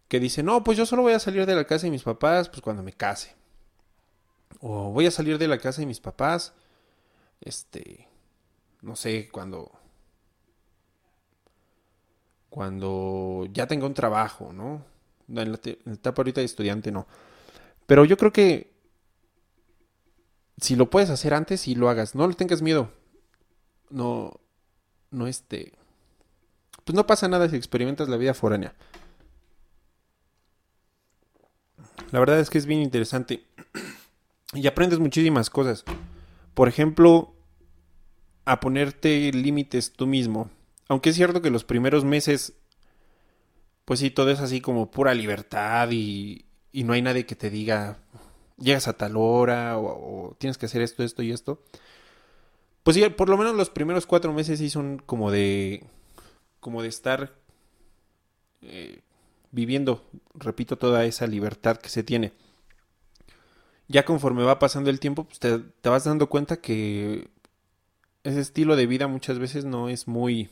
que 0.09 0.21
dicen, 0.21 0.47
"No, 0.47 0.65
pues 0.65 0.79
yo 0.79 0.87
solo 0.87 1.03
voy 1.03 1.13
a 1.13 1.19
salir 1.19 1.45
de 1.47 1.55
la 1.55 1.65
casa 1.65 1.87
de 1.87 1.91
mis 1.91 2.03
papás 2.03 2.49
pues 2.49 2.63
cuando 2.63 2.83
me 2.83 2.93
case." 2.95 3.35
O 4.61 4.91
voy 4.91 5.07
a 5.07 5.11
salir 5.11 5.39
de 5.39 5.49
la 5.49 5.59
casa 5.59 5.83
de 5.83 5.87
mis 5.87 6.01
papás 6.01 6.55
este 7.41 8.09
no 8.83 8.97
sé, 8.97 9.29
cuando 9.31 9.71
cuando 12.49 13.47
ya 13.53 13.67
tenga 13.67 13.87
un 13.87 13.95
trabajo, 13.95 14.53
¿no? 14.53 14.85
En 15.29 15.53
la, 15.53 15.61
etapa 15.93 16.23
ahorita 16.23 16.41
de 16.41 16.47
estudiante 16.47 16.91
no. 16.91 17.07
Pero 17.87 18.05
yo 18.05 18.17
creo 18.17 18.33
que 18.33 18.70
si 20.61 20.77
lo 20.77 20.91
puedes 20.91 21.11
hacer 21.11 21.35
antes, 21.35 21.69
y 21.69 21.75
lo 21.75 21.89
hagas. 21.89 22.15
No 22.15 22.27
le 22.27 22.35
tengas 22.35 22.63
miedo. 22.63 22.91
No, 23.89 24.41
no 25.11 25.27
este. 25.27 25.73
Pues 26.85 26.95
no 26.95 27.07
pasa 27.07 27.29
nada 27.29 27.49
si 27.49 27.57
experimentas 27.57 28.09
la 28.09 28.17
vida 28.17 28.35
foránea. 28.35 28.75
La 32.11 32.19
verdad 32.19 32.41
es 32.41 32.51
que 32.51 32.59
es 32.59 32.67
bien 32.67 32.81
interesante. 32.81 33.45
Y 34.53 34.67
aprendes 34.67 34.99
muchísimas 34.99 35.49
cosas. 35.49 35.85
Por 36.55 36.67
ejemplo, 36.67 37.37
a 38.45 38.59
ponerte 38.59 39.31
límites 39.31 39.93
tú 39.93 40.09
mismo. 40.09 40.51
Aunque 40.89 41.11
es 41.11 41.17
cierto 41.17 41.41
que 41.41 41.51
los 41.51 41.63
primeros 41.63 42.05
meses, 42.05 42.55
pues 43.85 44.01
sí, 44.01 44.11
todo 44.11 44.29
es 44.31 44.41
así 44.41 44.61
como 44.61 44.91
pura 44.91 45.15
libertad 45.15 45.91
y, 45.93 46.47
y 46.73 46.83
no 46.83 46.95
hay 46.95 47.03
nadie 47.03 47.27
que 47.27 47.37
te 47.37 47.49
diga, 47.49 47.99
llegas 48.61 48.89
a 48.89 48.93
tal 48.93 49.17
hora 49.17 49.79
o, 49.79 50.37
tienes 50.39 50.59
que 50.59 50.67
hacer 50.67 50.83
esto, 50.83 51.03
esto 51.03 51.23
y 51.23 51.33
esto. 51.33 51.63
Pues 52.83 52.97
sí, 52.97 53.09
por 53.11 53.29
lo 53.29 53.37
menos 53.37 53.55
los 53.55 53.71
primeros 53.71 54.07
cuatro 54.07 54.33
meses 54.33 54.59
sí 54.59 54.71
son 54.71 55.03
como 55.05 55.31
de, 55.31 55.85
como 56.61 56.83
de 56.83 56.89
estar 56.89 57.35
eh, 58.63 59.01
viviendo, 59.51 60.05
repito, 60.35 60.77
toda 60.77 61.05
esa 61.05 61.27
libertad 61.27 61.77
que 61.77 61.89
se 61.89 62.03
tiene. 62.03 62.33
Ya 63.89 64.05
conforme 64.05 64.45
va 64.45 64.59
pasando 64.59 64.89
el 64.91 65.01
tiempo, 65.01 65.25
pues 65.25 65.41
te, 65.41 65.59
te 65.59 65.89
vas 65.89 66.05
dando 66.05 66.29
cuenta 66.29 66.61
que 66.61 67.29
ese 68.23 68.41
estilo 68.41 68.77
de 68.77 68.87
vida 68.87 69.09
muchas 69.09 69.39
veces 69.39 69.65
no 69.65 69.89
es 69.89 70.07
muy 70.07 70.51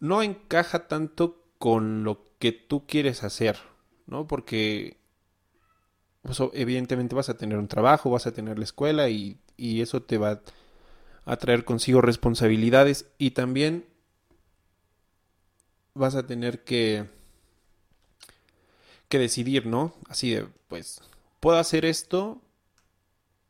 no 0.00 0.20
encaja 0.20 0.88
tanto 0.88 1.44
con 1.58 2.02
lo 2.02 2.24
que 2.40 2.50
tú 2.50 2.86
quieres 2.88 3.22
hacer, 3.22 3.56
¿no? 4.06 4.26
Porque 4.26 4.96
pues, 6.22 6.38
evidentemente 6.52 7.14
vas 7.14 7.28
a 7.28 7.36
tener 7.36 7.58
un 7.58 7.68
trabajo, 7.68 8.10
vas 8.10 8.26
a 8.26 8.32
tener 8.32 8.58
la 8.58 8.64
escuela 8.64 9.08
y, 9.08 9.38
eso 9.58 10.02
te 10.02 10.18
va 10.18 10.40
a 11.24 11.36
traer 11.36 11.64
consigo 11.64 12.00
responsabilidades 12.00 13.06
y 13.16 13.30
también 13.30 13.84
vas 15.94 16.16
a 16.16 16.26
tener 16.26 16.64
que 16.64 17.06
que 19.12 19.18
decidir, 19.18 19.66
¿no? 19.66 19.92
Así 20.08 20.30
de, 20.30 20.46
pues, 20.68 21.02
puedo 21.38 21.58
hacer 21.58 21.84
esto, 21.84 22.40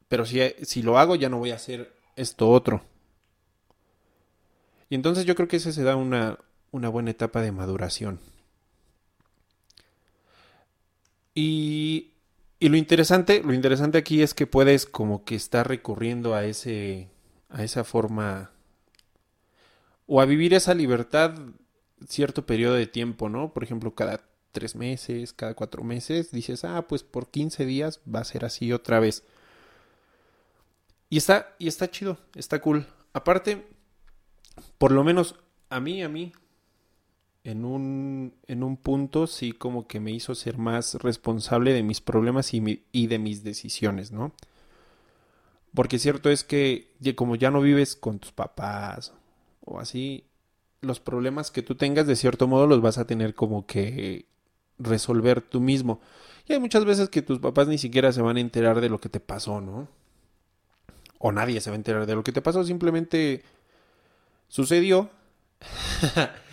pero 0.09 0.26
si, 0.26 0.41
si 0.62 0.83
lo 0.83 0.99
hago 0.99 1.14
ya 1.14 1.29
no 1.29 1.38
voy 1.38 1.52
a 1.52 1.55
hacer 1.55 1.95
esto 2.17 2.50
otro. 2.50 2.83
Y 4.91 4.97
entonces 4.97 5.25
yo 5.25 5.37
creo 5.37 5.47
que 5.47 5.59
ese 5.59 5.73
se 5.73 5.85
da 5.85 5.95
una, 5.95 6.37
una 6.73 6.88
buena 6.88 7.12
etapa 7.12 7.43
de 7.43 7.52
maduración. 7.52 8.19
Y, 11.33 12.11
y, 12.64 12.69
lo 12.69 12.76
interesante, 12.76 13.42
lo 13.42 13.52
interesante 13.52 13.99
aquí 13.99 14.23
es 14.23 14.35
que 14.35 14.47
puedes 14.47 14.87
como 14.87 15.25
que 15.25 15.35
estar 15.35 15.66
recurriendo 15.66 16.35
a 16.35 16.45
ese, 16.45 17.09
a 17.49 17.64
esa 17.64 17.85
forma 17.85 18.50
o 20.07 20.21
a 20.21 20.26
vivir 20.26 20.54
esa 20.54 20.75
libertad 20.75 21.35
cierto 22.09 22.47
periodo 22.47 22.75
de 22.75 22.87
tiempo, 22.87 23.28
¿no? 23.28 23.52
Por 23.52 23.64
ejemplo, 23.64 23.95
cada 23.95 24.21
tres 24.52 24.76
meses, 24.76 25.33
cada 25.33 25.54
cuatro 25.54 25.83
meses, 25.85 26.31
dices, 26.31 26.64
ah, 26.64 26.87
pues 26.88 27.02
por 27.02 27.31
15 27.31 27.64
días 27.64 28.00
va 28.12 28.21
a 28.21 28.25
ser 28.25 28.45
así 28.45 28.73
otra 28.73 29.00
vez. 29.00 29.25
Y 31.09 31.19
está, 31.19 31.54
y 31.59 31.69
está 31.69 31.90
chido, 31.90 32.19
está 32.35 32.61
cool. 32.61 32.87
Aparte, 33.12 33.66
por 34.78 34.92
lo 34.92 35.04
menos 35.04 35.37
a 35.69 35.81
mí, 35.81 36.02
a 36.02 36.09
mí, 36.09 36.33
en 37.45 37.65
un, 37.65 38.35
en 38.47 38.63
un 38.63 38.77
punto 38.77 39.27
sí 39.27 39.53
como 39.53 39.87
que 39.87 40.01
me 40.01 40.13
hizo 40.13 40.35
ser 40.35 40.59
más 40.59 40.95
responsable 40.97 41.73
de 41.73 41.83
mis 41.83 42.01
problemas 42.01 42.55
y, 42.55 42.85
y 42.93 43.07
de 43.09 43.19
mis 43.19 43.43
decisiones, 43.43 44.13
¿no? 44.13 44.33
Porque 45.75 45.99
cierto 45.99 46.31
es 46.31 46.45
que 46.45 46.89
como 47.17 47.37
ya 47.37 47.51
no 47.51 47.61
vives 47.61 47.97
con 47.97 48.19
tus 48.19 48.33
papás 48.33 49.13
o 49.65 49.81
así, 49.81 50.25
los 50.81 51.01
problemas 51.01 51.51
que 51.51 51.63
tú 51.63 51.75
tengas 51.77 52.07
de 52.07 52.17
cierto 52.17 52.47
modo 52.47 52.67
los 52.67 52.83
vas 52.83 52.99
a 52.99 53.07
tener 53.07 53.35
como 53.35 53.67
que 53.67 54.27
resolver 54.79 55.41
tú 55.41 55.61
mismo. 55.61 56.01
Y 56.47 56.53
hay 56.53 56.61
muchas 56.61 56.85
veces 56.85 57.09
que 57.09 57.23
tus 57.23 57.39
papás 57.39 57.69
ni 57.69 57.79
siquiera 57.79 58.13
se 58.13 58.21
van 58.21 58.37
a 58.37 58.41
enterar 58.41 58.81
de 58.81 58.89
lo 58.89 58.99
que 58.99 59.09
te 59.09 59.21
pasó, 59.21 59.61
¿no? 59.61 59.89
O 61.19 61.33
nadie 61.33 61.61
se 61.61 61.71
va 61.71 61.75
a 61.75 61.79
enterar 61.79 62.05
de 62.05 62.15
lo 62.17 62.25
que 62.25 62.33
te 62.33 62.43
pasó, 62.43 62.65
simplemente 62.65 63.45
sucedió 64.49 65.09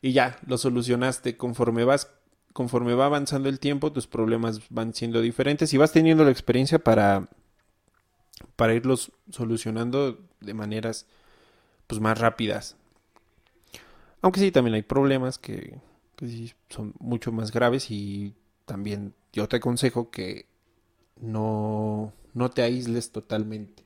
y 0.00 0.12
ya, 0.12 0.38
lo 0.46 0.58
solucionaste 0.58 1.36
conforme 1.36 1.84
vas 1.84 2.10
conforme 2.52 2.94
va 2.94 3.06
avanzando 3.06 3.48
el 3.48 3.60
tiempo, 3.60 3.92
tus 3.92 4.08
problemas 4.08 4.62
van 4.70 4.92
siendo 4.92 5.20
diferentes 5.20 5.72
y 5.72 5.76
vas 5.76 5.92
teniendo 5.92 6.24
la 6.24 6.30
experiencia 6.30 6.78
para 6.78 7.28
para 8.56 8.74
irlos 8.74 9.12
solucionando 9.30 10.18
de 10.40 10.54
maneras 10.54 11.06
pues 11.86 12.00
más 12.00 12.18
rápidas. 12.18 12.76
Aunque 14.20 14.40
sí 14.40 14.50
también 14.50 14.74
hay 14.74 14.82
problemas 14.82 15.38
que, 15.38 15.78
que 16.16 16.52
son 16.68 16.94
mucho 16.98 17.30
más 17.30 17.52
graves 17.52 17.90
y 17.90 18.34
también 18.64 19.14
yo 19.32 19.48
te 19.48 19.56
aconsejo 19.56 20.10
que 20.10 20.46
no, 21.20 22.12
no 22.34 22.50
te 22.50 22.62
aísles 22.62 23.12
totalmente. 23.12 23.84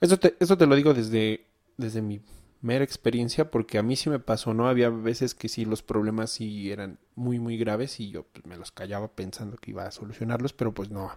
Eso 0.00 0.18
te, 0.18 0.36
eso 0.38 0.58
te 0.58 0.66
lo 0.66 0.76
digo 0.76 0.92
desde, 0.92 1.46
desde 1.76 2.02
mi 2.02 2.20
mera 2.64 2.82
experiencia 2.82 3.50
porque 3.50 3.76
a 3.76 3.82
mí 3.82 3.94
sí 3.94 4.08
me 4.08 4.18
pasó, 4.18 4.54
¿no? 4.54 4.68
Había 4.68 4.88
veces 4.88 5.34
que 5.34 5.50
sí 5.50 5.66
los 5.66 5.82
problemas 5.82 6.30
sí 6.30 6.72
eran 6.72 6.98
muy 7.14 7.38
muy 7.38 7.58
graves 7.58 8.00
y 8.00 8.10
yo 8.10 8.22
pues, 8.24 8.46
me 8.46 8.56
los 8.56 8.72
callaba 8.72 9.08
pensando 9.08 9.58
que 9.58 9.72
iba 9.72 9.86
a 9.86 9.90
solucionarlos, 9.90 10.54
pero 10.54 10.72
pues 10.72 10.90
no. 10.90 11.12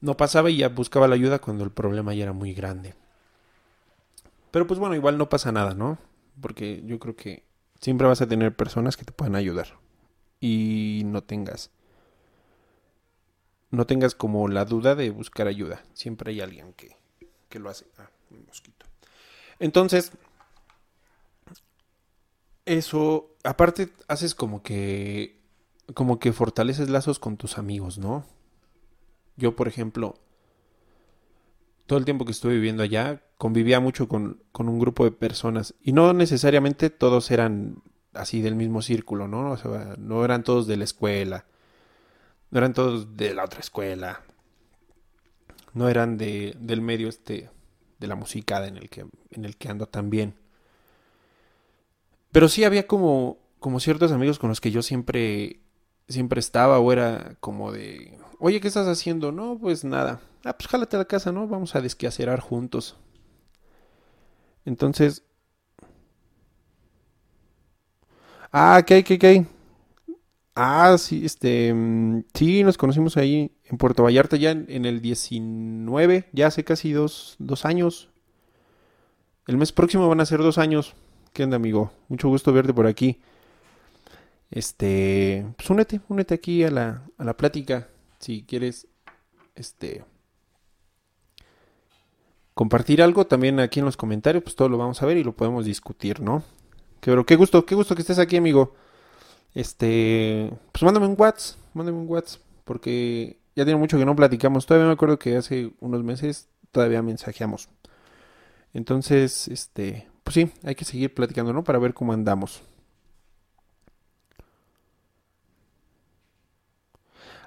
No 0.00 0.16
pasaba 0.16 0.48
y 0.48 0.56
ya 0.56 0.70
buscaba 0.70 1.06
la 1.06 1.16
ayuda 1.16 1.38
cuando 1.38 1.64
el 1.64 1.70
problema 1.70 2.14
ya 2.14 2.24
era 2.24 2.32
muy 2.32 2.54
grande. 2.54 2.94
Pero 4.50 4.66
pues 4.66 4.80
bueno, 4.80 4.94
igual 4.94 5.18
no 5.18 5.28
pasa 5.28 5.52
nada, 5.52 5.74
¿no? 5.74 5.98
Porque 6.40 6.82
yo 6.86 6.98
creo 6.98 7.14
que 7.14 7.44
siempre 7.78 8.06
vas 8.06 8.22
a 8.22 8.26
tener 8.26 8.56
personas 8.56 8.96
que 8.96 9.04
te 9.04 9.12
puedan 9.12 9.36
ayudar. 9.36 9.78
Y 10.40 11.02
no 11.04 11.22
tengas 11.22 11.70
no 13.70 13.86
tengas 13.86 14.14
como 14.14 14.48
la 14.48 14.64
duda 14.64 14.94
de 14.94 15.10
buscar 15.10 15.46
ayuda. 15.46 15.82
Siempre 15.92 16.32
hay 16.32 16.40
alguien 16.40 16.72
que, 16.72 16.96
que 17.50 17.58
lo 17.58 17.68
hace. 17.68 17.86
Ah, 17.98 18.10
un 18.30 18.46
mosquito. 18.46 18.91
Entonces, 19.62 20.10
eso, 22.66 23.36
aparte, 23.44 23.90
haces 24.08 24.34
como 24.34 24.60
que, 24.64 25.40
como 25.94 26.18
que 26.18 26.32
fortaleces 26.32 26.90
lazos 26.90 27.20
con 27.20 27.36
tus 27.36 27.58
amigos, 27.58 27.96
¿no? 27.96 28.26
Yo, 29.36 29.54
por 29.54 29.68
ejemplo, 29.68 30.16
todo 31.86 31.96
el 32.00 32.04
tiempo 32.04 32.24
que 32.24 32.32
estuve 32.32 32.54
viviendo 32.54 32.82
allá, 32.82 33.22
convivía 33.38 33.78
mucho 33.78 34.08
con, 34.08 34.42
con 34.50 34.68
un 34.68 34.80
grupo 34.80 35.04
de 35.04 35.12
personas 35.12 35.76
y 35.80 35.92
no 35.92 36.12
necesariamente 36.12 36.90
todos 36.90 37.30
eran 37.30 37.84
así 38.14 38.42
del 38.42 38.56
mismo 38.56 38.82
círculo, 38.82 39.28
¿no? 39.28 39.52
O 39.52 39.56
sea, 39.56 39.94
no 39.96 40.24
eran 40.24 40.42
todos 40.42 40.66
de 40.66 40.76
la 40.76 40.84
escuela, 40.84 41.46
no 42.50 42.58
eran 42.58 42.72
todos 42.74 43.16
de 43.16 43.32
la 43.32 43.44
otra 43.44 43.60
escuela, 43.60 44.22
no 45.72 45.88
eran 45.88 46.18
de, 46.18 46.56
del 46.58 46.80
medio 46.80 47.08
este 47.08 47.48
de 48.02 48.08
la 48.08 48.16
música 48.16 48.66
en 48.66 48.76
el 48.76 48.90
que, 48.90 49.06
en 49.30 49.44
el 49.46 49.56
que 49.56 49.70
ando 49.70 49.86
también. 49.86 50.34
Pero 52.32 52.48
sí 52.48 52.64
había 52.64 52.86
como, 52.86 53.38
como 53.58 53.80
ciertos 53.80 54.12
amigos 54.12 54.38
con 54.38 54.48
los 54.48 54.60
que 54.60 54.70
yo 54.70 54.82
siempre, 54.82 55.60
siempre 56.08 56.40
estaba 56.40 56.78
o 56.78 56.92
era 56.92 57.36
como 57.40 57.72
de, 57.72 58.18
oye, 58.38 58.60
¿qué 58.60 58.68
estás 58.68 58.86
haciendo? 58.88 59.32
No, 59.32 59.58
pues 59.58 59.84
nada, 59.84 60.20
ah, 60.44 60.56
pues 60.56 60.68
jálate 60.68 60.96
a 60.96 61.00
la 61.00 61.04
casa, 61.06 61.32
¿no? 61.32 61.46
Vamos 61.46 61.74
a 61.74 61.80
desquacerar 61.80 62.40
juntos. 62.40 62.96
Entonces... 64.64 65.22
Ah, 68.52 68.82
¿qué, 68.86 69.02
qué, 69.02 69.18
qué? 69.18 69.46
Ah, 70.54 70.96
sí, 70.98 71.24
este... 71.24 71.74
Sí, 72.34 72.62
nos 72.62 72.76
conocimos 72.76 73.16
ahí 73.16 73.52
en 73.64 73.78
Puerto 73.78 74.02
Vallarta 74.02 74.36
ya 74.36 74.50
en, 74.50 74.84
el 74.84 75.00
19, 75.00 76.28
ya 76.32 76.46
hace 76.46 76.64
casi 76.64 76.92
dos, 76.92 77.36
dos 77.38 77.64
años. 77.64 78.10
El 79.46 79.56
mes 79.56 79.72
próximo 79.72 80.08
van 80.08 80.20
a 80.20 80.26
ser 80.26 80.40
dos 80.40 80.58
años. 80.58 80.94
¿Qué 81.32 81.44
onda, 81.44 81.56
amigo? 81.56 81.90
Mucho 82.08 82.28
gusto 82.28 82.52
verte 82.52 82.74
por 82.74 82.86
aquí. 82.86 83.20
Este, 84.50 85.46
pues 85.56 85.70
únete, 85.70 86.02
únete 86.08 86.34
aquí 86.34 86.62
a 86.64 86.70
la, 86.70 87.02
a 87.16 87.24
la 87.24 87.36
plática. 87.36 87.88
Si 88.18 88.42
quieres, 88.42 88.86
este, 89.54 90.04
compartir 92.52 93.02
algo 93.02 93.26
también 93.26 93.58
aquí 93.58 93.80
en 93.80 93.86
los 93.86 93.96
comentarios, 93.96 94.44
pues 94.44 94.54
todo 94.54 94.68
lo 94.68 94.76
vamos 94.76 95.02
a 95.02 95.06
ver 95.06 95.16
y 95.16 95.24
lo 95.24 95.34
podemos 95.34 95.64
discutir, 95.64 96.20
¿no? 96.20 96.44
Pero 97.00 97.24
qué 97.24 97.36
gusto, 97.36 97.64
qué 97.64 97.74
gusto 97.74 97.94
que 97.94 98.02
estés 98.02 98.18
aquí, 98.18 98.36
amigo. 98.36 98.74
Este, 99.54 100.50
pues 100.72 100.82
mándame 100.82 101.06
un 101.06 101.16
WhatsApp, 101.18 101.58
mándame 101.74 101.98
un 101.98 102.08
WhatsApp, 102.08 102.40
porque 102.64 103.38
ya 103.54 103.64
tiene 103.64 103.78
mucho 103.78 103.98
que 103.98 104.04
no 104.06 104.16
platicamos. 104.16 104.66
Todavía 104.66 104.86
me 104.88 104.94
acuerdo 104.94 105.18
que 105.18 105.36
hace 105.36 105.72
unos 105.80 106.02
meses 106.04 106.48
todavía 106.70 107.02
mensajeamos. 107.02 107.68
Entonces, 108.74 109.48
este, 109.48 110.08
pues 110.24 110.34
sí, 110.34 110.50
hay 110.64 110.74
que 110.74 110.84
seguir 110.84 111.14
platicando, 111.14 111.52
¿no? 111.52 111.64
Para 111.64 111.78
ver 111.78 111.94
cómo 111.94 112.12
andamos. 112.12 112.62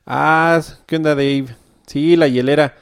Ah, 0.05 0.61
¿qué 0.85 0.95
onda, 0.97 1.15
Dave? 1.15 1.55
Sí, 1.87 2.15
la 2.15 2.27
hielera. 2.27 2.75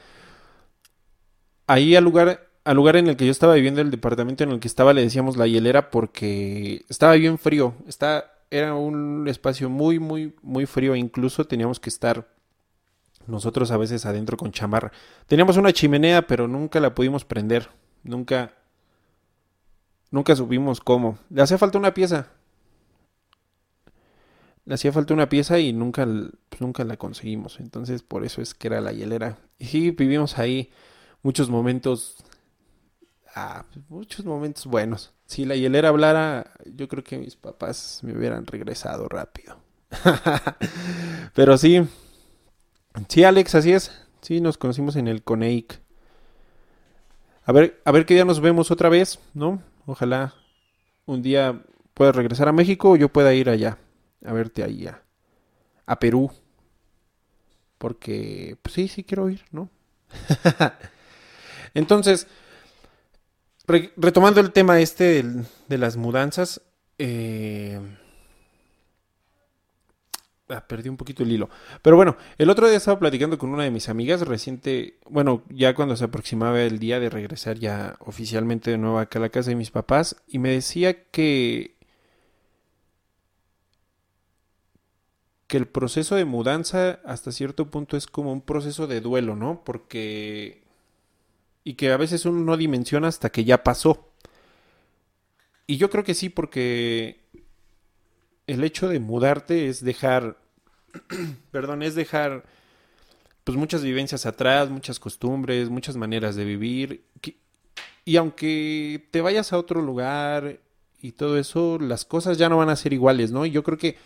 Ahí 1.66 1.96
al 1.96 2.04
lugar, 2.04 2.46
al 2.64 2.76
lugar 2.76 2.96
en 2.96 3.08
el 3.08 3.16
que 3.16 3.24
yo 3.26 3.30
estaba 3.32 3.54
viviendo, 3.54 3.80
el 3.80 3.90
departamento 3.90 4.44
en 4.44 4.50
el 4.50 4.60
que 4.60 4.68
estaba, 4.68 4.92
le 4.92 5.02
decíamos 5.02 5.36
la 5.36 5.46
hielera 5.46 5.90
porque 5.90 6.84
estaba 6.88 7.14
bien 7.14 7.38
frío. 7.38 7.74
Está, 7.88 8.33
era 8.56 8.74
un 8.74 9.26
espacio 9.26 9.68
muy, 9.68 9.98
muy, 9.98 10.34
muy 10.42 10.66
frío. 10.66 10.94
Incluso 10.94 11.44
teníamos 11.44 11.80
que 11.80 11.90
estar 11.90 12.28
nosotros 13.26 13.70
a 13.72 13.76
veces 13.76 14.06
adentro 14.06 14.36
con 14.36 14.52
chamarra. 14.52 14.92
Teníamos 15.26 15.56
una 15.56 15.72
chimenea, 15.72 16.26
pero 16.26 16.46
nunca 16.46 16.78
la 16.78 16.94
pudimos 16.94 17.24
prender. 17.24 17.68
Nunca, 18.04 18.54
nunca 20.10 20.36
supimos 20.36 20.80
cómo. 20.80 21.18
Le 21.30 21.42
hacía 21.42 21.58
falta 21.58 21.78
una 21.78 21.94
pieza. 21.94 22.28
Le 24.66 24.74
hacía 24.74 24.92
falta 24.92 25.14
una 25.14 25.28
pieza 25.28 25.58
y 25.58 25.72
nunca, 25.72 26.06
pues, 26.48 26.60
nunca 26.60 26.84
la 26.84 26.96
conseguimos. 26.96 27.58
Entonces, 27.58 28.02
por 28.02 28.24
eso 28.24 28.40
es 28.40 28.54
que 28.54 28.68
era 28.68 28.80
la 28.80 28.92
hielera. 28.92 29.38
Y 29.58 29.66
sí, 29.66 29.90
vivimos 29.90 30.38
ahí 30.38 30.70
muchos 31.22 31.50
momentos. 31.50 32.18
Muchos 33.88 34.24
momentos 34.24 34.66
buenos. 34.66 35.12
Si 35.26 35.44
la 35.44 35.56
hielera 35.56 35.88
hablara, 35.88 36.52
yo 36.64 36.88
creo 36.88 37.02
que 37.02 37.18
mis 37.18 37.36
papás 37.36 38.00
me 38.02 38.16
hubieran 38.16 38.46
regresado 38.46 39.08
rápido. 39.08 39.56
Pero 41.34 41.58
sí. 41.58 41.86
Sí, 43.08 43.24
Alex, 43.24 43.54
así 43.56 43.72
es. 43.72 43.90
Sí, 44.20 44.40
nos 44.40 44.56
conocimos 44.56 44.96
en 44.96 45.08
el 45.08 45.22
Coneic. 45.22 45.80
A 47.44 47.52
ver, 47.52 47.80
a 47.84 47.92
ver 47.92 48.06
qué 48.06 48.14
día 48.14 48.24
nos 48.24 48.40
vemos 48.40 48.70
otra 48.70 48.88
vez, 48.88 49.18
¿no? 49.34 49.62
Ojalá 49.86 50.34
un 51.04 51.20
día 51.20 51.60
puedas 51.92 52.16
regresar 52.16 52.48
a 52.48 52.52
México 52.52 52.90
o 52.90 52.96
yo 52.96 53.08
pueda 53.08 53.34
ir 53.34 53.50
allá 53.50 53.78
a 54.24 54.32
verte 54.32 54.62
ahí 54.62 54.86
a, 54.86 55.02
a 55.86 55.98
Perú. 55.98 56.30
Porque, 57.78 58.56
pues 58.62 58.74
sí, 58.74 58.88
sí 58.88 59.04
quiero 59.04 59.28
ir, 59.28 59.44
¿no? 59.50 59.68
Entonces, 61.74 62.26
retomando 63.66 64.40
el 64.40 64.52
tema 64.52 64.80
este 64.80 65.24
de, 65.68 65.78
las 65.78 65.96
mudanzas, 65.96 66.60
eh, 66.98 67.80
ah, 70.48 70.66
perdí 70.66 70.88
un 70.88 70.96
poquito 70.96 71.22
el 71.22 71.32
hilo. 71.32 71.48
Pero 71.82 71.96
bueno, 71.96 72.16
el 72.38 72.50
otro 72.50 72.68
día 72.68 72.76
estaba 72.76 72.98
platicando 72.98 73.38
con 73.38 73.50
una 73.50 73.64
de 73.64 73.70
mis 73.70 73.88
amigas 73.88 74.20
reciente, 74.22 74.98
bueno, 75.08 75.42
ya 75.48 75.74
cuando 75.74 75.96
se 75.96 76.04
aproximaba 76.04 76.60
el 76.62 76.78
día 76.78 77.00
de 77.00 77.10
regresar 77.10 77.58
ya 77.58 77.96
oficialmente 78.00 78.70
de 78.70 78.78
nuevo 78.78 78.98
acá 78.98 79.18
a 79.18 79.22
la 79.22 79.30
casa 79.30 79.50
de 79.50 79.56
mis 79.56 79.70
papás, 79.70 80.16
y 80.26 80.38
me 80.38 80.50
decía 80.50 81.04
que 81.10 81.74
que 85.46 85.58
el 85.58 85.66
proceso 85.68 86.14
de 86.16 86.24
mudanza 86.24 87.00
hasta 87.04 87.30
cierto 87.32 87.70
punto 87.70 87.96
es 87.96 88.06
como 88.06 88.32
un 88.32 88.40
proceso 88.40 88.86
de 88.86 89.00
duelo, 89.00 89.36
¿no? 89.36 89.62
Porque... 89.64 90.63
Y 91.64 91.74
que 91.74 91.90
a 91.90 91.96
veces 91.96 92.26
uno 92.26 92.40
no 92.40 92.56
dimensiona 92.56 93.08
hasta 93.08 93.30
que 93.30 93.44
ya 93.44 93.64
pasó. 93.64 94.12
Y 95.66 95.78
yo 95.78 95.90
creo 95.90 96.04
que 96.04 96.14
sí, 96.14 96.28
porque 96.28 97.24
el 98.46 98.62
hecho 98.62 98.88
de 98.88 99.00
mudarte 99.00 99.68
es 99.68 99.82
dejar, 99.82 100.38
perdón, 101.50 101.82
es 101.82 101.94
dejar 101.94 102.44
pues 103.44 103.58
muchas 103.58 103.82
vivencias 103.82 104.26
atrás, 104.26 104.70
muchas 104.70 104.98
costumbres, 104.98 105.68
muchas 105.68 105.96
maneras 105.96 106.36
de 106.36 106.44
vivir. 106.44 107.04
Y 108.04 108.16
aunque 108.16 109.06
te 109.10 109.20
vayas 109.20 109.52
a 109.52 109.58
otro 109.58 109.82
lugar 109.82 110.60
y 111.00 111.12
todo 111.12 111.38
eso, 111.38 111.78
las 111.78 112.04
cosas 112.04 112.38
ya 112.38 112.48
no 112.48 112.58
van 112.58 112.70
a 112.70 112.76
ser 112.76 112.92
iguales, 112.92 113.30
¿no? 113.30 113.44
Y 113.46 113.50
yo 113.50 113.62
creo 113.62 113.78
que 113.78 113.96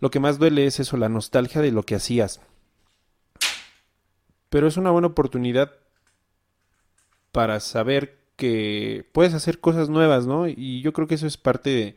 lo 0.00 0.10
que 0.10 0.20
más 0.20 0.38
duele 0.38 0.66
es 0.66 0.80
eso, 0.80 0.96
la 0.96 1.08
nostalgia 1.08 1.60
de 1.60 1.70
lo 1.70 1.84
que 1.84 1.94
hacías. 1.94 2.40
Pero 4.48 4.66
es 4.66 4.76
una 4.76 4.90
buena 4.90 5.08
oportunidad 5.08 5.72
para 7.32 7.60
saber 7.60 8.18
que 8.36 9.06
puedes 9.12 9.34
hacer 9.34 9.60
cosas 9.60 9.88
nuevas, 9.88 10.26
¿no? 10.26 10.48
Y 10.48 10.82
yo 10.82 10.92
creo 10.92 11.08
que 11.08 11.16
eso 11.16 11.26
es 11.26 11.36
parte 11.36 11.70
de, 11.70 11.96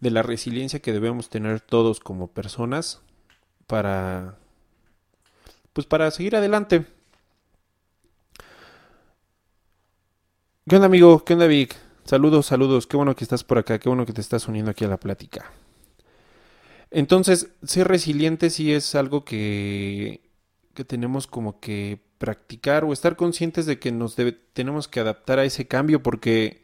de 0.00 0.10
la 0.10 0.22
resiliencia 0.22 0.80
que 0.80 0.92
debemos 0.92 1.30
tener 1.30 1.60
todos 1.60 2.00
como 2.00 2.28
personas 2.28 3.00
para 3.66 4.36
pues 5.72 5.86
para 5.86 6.10
seguir 6.10 6.36
adelante. 6.36 6.86
¿Qué 10.68 10.76
onda 10.76 10.86
amigo? 10.86 11.24
¿Qué 11.24 11.34
onda 11.34 11.46
Vic? 11.46 11.76
Saludos, 12.04 12.46
saludos. 12.46 12.86
Qué 12.86 12.96
bueno 12.96 13.14
que 13.14 13.24
estás 13.24 13.44
por 13.44 13.58
acá. 13.58 13.78
Qué 13.78 13.88
bueno 13.88 14.06
que 14.06 14.12
te 14.12 14.20
estás 14.20 14.48
uniendo 14.48 14.70
aquí 14.70 14.84
a 14.84 14.88
la 14.88 14.98
plática. 14.98 15.50
Entonces, 16.90 17.48
ser 17.62 17.88
resiliente 17.88 18.50
sí 18.50 18.72
es 18.72 18.94
algo 18.94 19.24
que, 19.24 20.20
que 20.74 20.84
tenemos 20.84 21.26
como 21.26 21.60
que 21.60 22.00
practicar 22.18 22.84
o 22.84 22.92
estar 22.92 23.16
conscientes 23.16 23.66
de 23.66 23.78
que 23.78 23.92
nos 23.92 24.16
tenemos 24.52 24.88
que 24.88 25.00
adaptar 25.00 25.38
a 25.38 25.44
ese 25.44 25.66
cambio 25.66 26.02
porque 26.02 26.62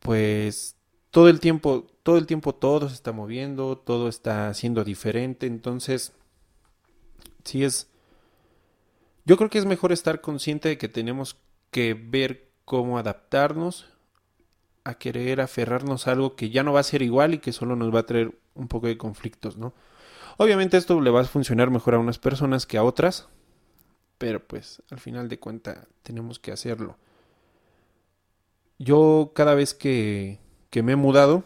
pues 0.00 0.76
todo 1.10 1.28
el 1.28 1.40
tiempo 1.40 1.86
todo 2.02 2.18
el 2.18 2.26
tiempo 2.26 2.54
todo 2.54 2.88
se 2.88 2.94
está 2.94 3.12
moviendo 3.12 3.78
todo 3.78 4.08
está 4.08 4.52
siendo 4.54 4.84
diferente 4.84 5.46
entonces 5.46 6.12
sí 7.44 7.64
es 7.64 7.88
yo 9.24 9.36
creo 9.36 9.50
que 9.50 9.58
es 9.58 9.66
mejor 9.66 9.92
estar 9.92 10.20
consciente 10.20 10.68
de 10.68 10.78
que 10.78 10.88
tenemos 10.88 11.36
que 11.70 11.94
ver 11.94 12.50
cómo 12.64 12.98
adaptarnos 12.98 13.86
a 14.84 14.94
querer 14.94 15.40
aferrarnos 15.40 16.06
a 16.06 16.12
algo 16.12 16.36
que 16.36 16.50
ya 16.50 16.62
no 16.62 16.72
va 16.72 16.80
a 16.80 16.84
ser 16.84 17.02
igual 17.02 17.34
y 17.34 17.38
que 17.38 17.52
solo 17.52 17.74
nos 17.74 17.92
va 17.92 18.00
a 18.00 18.06
traer 18.06 18.38
un 18.54 18.68
poco 18.68 18.86
de 18.86 18.96
conflictos, 18.96 19.56
¿no? 19.56 19.74
Obviamente 20.36 20.76
esto 20.76 21.00
le 21.00 21.10
va 21.10 21.22
a 21.22 21.24
funcionar 21.24 21.70
mejor 21.70 21.94
a 21.94 21.98
unas 21.98 22.18
personas 22.18 22.66
que 22.66 22.76
a 22.76 22.84
otras, 22.84 23.28
pero 24.18 24.46
pues 24.46 24.82
al 24.90 24.98
final 24.98 25.28
de 25.28 25.38
cuenta 25.38 25.86
tenemos 26.02 26.38
que 26.38 26.52
hacerlo. 26.52 26.96
Yo 28.78 29.32
cada 29.34 29.54
vez 29.54 29.74
que, 29.74 30.38
que 30.70 30.82
me 30.82 30.92
he 30.92 30.96
mudado, 30.96 31.44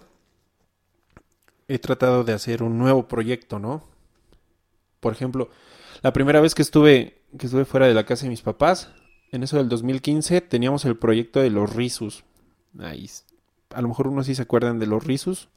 he 1.69 1.79
tratado 1.79 2.25
de 2.25 2.33
hacer 2.33 2.63
un 2.63 2.79
nuevo 2.79 3.07
proyecto, 3.07 3.61
¿no? 3.61 3.85
Por 4.99 5.13
ejemplo, 5.13 5.51
la 6.03 6.13
primera 6.13 6.41
vez 6.41 6.55
que 6.55 6.63
estuve, 6.63 7.23
que 7.39 7.47
estuve 7.47 7.65
fuera 7.65 7.87
de 7.87 7.95
la 7.95 8.07
casa 8.07 8.25
de 8.25 8.31
mis 8.31 8.43
papás, 8.43 8.93
en 9.31 9.45
eso 9.45 9.57
del 9.57 9.69
2015, 9.69 10.41
teníamos 10.41 10.85
el 10.85 10.97
proyecto 10.97 11.41
de 11.41 11.51
los 11.51 11.75
Risus. 11.75 12.25
Ahí 12.79 13.09
a 13.75 13.83
lo 13.83 13.89
mejor 13.89 14.09
unos 14.09 14.27
sí 14.27 14.35
se 14.35 14.43
acuerdan 14.43 14.79
de 14.79 14.87
los 14.87 15.05
Risus, 15.05 15.49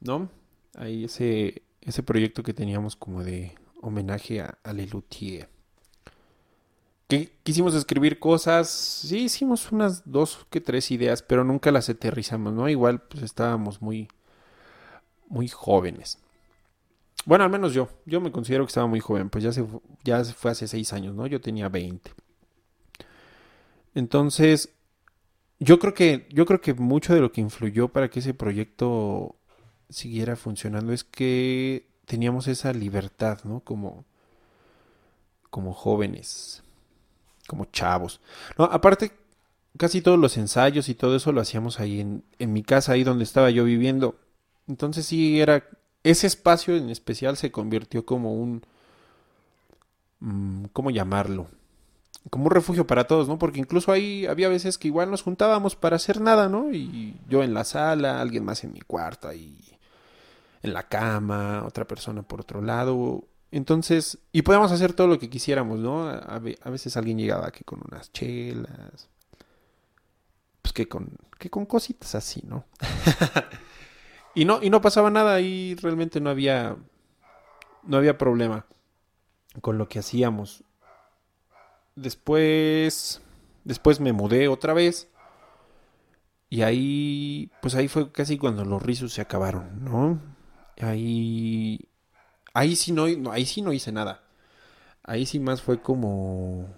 ¿no? 0.00 0.28
Ahí 0.76 1.04
ese, 1.04 1.62
ese 1.84 2.02
proyecto 2.02 2.42
que 2.42 2.54
teníamos 2.54 2.96
como 2.96 3.22
de 3.22 3.54
homenaje 3.80 4.40
a, 4.40 4.58
a 4.62 4.72
Lelutier. 4.72 5.48
Que 7.08 7.32
quisimos 7.42 7.74
escribir 7.74 8.18
cosas, 8.18 8.70
sí 8.70 9.24
hicimos 9.24 9.70
unas 9.70 10.10
dos 10.10 10.46
que 10.50 10.60
tres 10.60 10.90
ideas, 10.90 11.22
pero 11.22 11.44
nunca 11.44 11.70
las 11.70 11.88
aterrizamos, 11.88 12.52
¿no? 12.54 12.68
Igual 12.68 13.02
pues 13.02 13.22
estábamos 13.22 13.82
muy, 13.82 14.08
muy 15.28 15.48
jóvenes. 15.48 16.18
Bueno, 17.24 17.44
al 17.44 17.50
menos 17.50 17.72
yo, 17.72 17.88
yo 18.06 18.20
me 18.20 18.32
considero 18.32 18.64
que 18.64 18.70
estaba 18.70 18.86
muy 18.86 19.00
joven, 19.00 19.30
pues 19.30 19.44
ya 19.44 19.52
se, 19.52 19.64
ya 20.04 20.24
fue 20.24 20.50
hace 20.50 20.66
seis 20.66 20.92
años, 20.92 21.14
¿no? 21.14 21.26
Yo 21.26 21.40
tenía 21.40 21.68
20. 21.68 22.10
Entonces, 23.94 24.70
yo 25.60 25.78
creo 25.78 25.94
que, 25.94 26.26
yo 26.30 26.46
creo 26.46 26.60
que 26.60 26.74
mucho 26.74 27.14
de 27.14 27.20
lo 27.20 27.30
que 27.30 27.40
influyó 27.40 27.88
para 27.88 28.08
que 28.10 28.20
ese 28.20 28.34
proyecto 28.34 29.36
siguiera 29.92 30.36
funcionando 30.36 30.92
es 30.92 31.04
que 31.04 31.86
teníamos 32.06 32.48
esa 32.48 32.72
libertad, 32.72 33.40
¿no? 33.44 33.60
Como, 33.60 34.04
como 35.50 35.72
jóvenes, 35.72 36.62
como 37.46 37.66
chavos. 37.66 38.20
No, 38.58 38.64
aparte, 38.64 39.12
casi 39.76 40.02
todos 40.02 40.18
los 40.18 40.36
ensayos 40.36 40.88
y 40.88 40.94
todo 40.94 41.16
eso 41.16 41.32
lo 41.32 41.40
hacíamos 41.40 41.80
ahí 41.80 42.00
en, 42.00 42.24
en 42.38 42.52
mi 42.52 42.62
casa, 42.62 42.92
ahí 42.92 43.04
donde 43.04 43.24
estaba 43.24 43.50
yo 43.50 43.64
viviendo. 43.64 44.16
Entonces 44.68 45.06
sí 45.06 45.40
era, 45.40 45.64
ese 46.04 46.26
espacio 46.26 46.76
en 46.76 46.90
especial 46.90 47.36
se 47.36 47.50
convirtió 47.50 48.04
como 48.04 48.34
un, 48.34 48.62
mm, 50.20 50.64
¿cómo 50.72 50.90
llamarlo? 50.90 51.48
Como 52.30 52.44
un 52.44 52.50
refugio 52.50 52.86
para 52.86 53.04
todos, 53.06 53.28
¿no? 53.28 53.38
Porque 53.38 53.58
incluso 53.58 53.90
ahí 53.90 54.26
había 54.26 54.48
veces 54.48 54.78
que 54.78 54.88
igual 54.88 55.10
nos 55.10 55.22
juntábamos 55.22 55.76
para 55.76 55.96
hacer 55.96 56.20
nada, 56.20 56.48
¿no? 56.48 56.72
Y 56.72 57.16
yo 57.28 57.42
en 57.42 57.54
la 57.54 57.64
sala, 57.64 58.20
alguien 58.20 58.44
más 58.44 58.62
en 58.64 58.72
mi 58.72 58.80
cuarto, 58.80 59.28
ahí 59.28 59.71
en 60.62 60.72
la 60.72 60.88
cama, 60.88 61.64
otra 61.66 61.86
persona 61.86 62.22
por 62.22 62.40
otro 62.40 62.62
lado. 62.62 63.24
Entonces, 63.50 64.18
y 64.32 64.42
podíamos 64.42 64.72
hacer 64.72 64.94
todo 64.94 65.08
lo 65.08 65.18
que 65.18 65.28
quisiéramos, 65.28 65.78
¿no? 65.78 66.08
A, 66.08 66.38
veces 66.38 66.96
alguien 66.96 67.18
llegaba 67.18 67.48
aquí 67.48 67.64
con 67.64 67.80
unas 67.86 68.10
chelas, 68.12 69.10
pues 70.62 70.72
que 70.72 70.88
con, 70.88 71.16
que 71.38 71.50
con 71.50 71.66
cositas 71.66 72.14
así, 72.14 72.42
¿no? 72.46 72.64
y 74.34 74.44
no, 74.46 74.62
y 74.62 74.70
no 74.70 74.80
pasaba 74.80 75.10
nada, 75.10 75.40
y 75.40 75.74
realmente 75.74 76.20
no 76.20 76.30
había, 76.30 76.76
no 77.82 77.96
había 77.98 78.16
problema 78.16 78.64
con 79.60 79.76
lo 79.76 79.88
que 79.88 79.98
hacíamos. 79.98 80.64
Después, 81.94 83.20
después 83.64 84.00
me 84.00 84.14
mudé 84.14 84.48
otra 84.48 84.72
vez. 84.72 85.08
Y 86.48 86.62
ahí, 86.62 87.50
pues 87.60 87.74
ahí 87.74 87.88
fue 87.88 88.12
casi 88.12 88.38
cuando 88.38 88.64
los 88.64 88.82
rizos 88.82 89.12
se 89.12 89.20
acabaron, 89.22 89.84
¿no? 89.84 90.20
Ahí, 90.80 91.88
ahí 92.54 92.76
sí 92.76 92.92
no, 92.92 93.04
ahí 93.30 93.46
sí 93.46 93.62
no 93.62 93.72
hice 93.72 93.92
nada. 93.92 94.22
Ahí 95.04 95.26
sí 95.26 95.40
más 95.40 95.62
fue 95.62 95.82
como, 95.82 96.68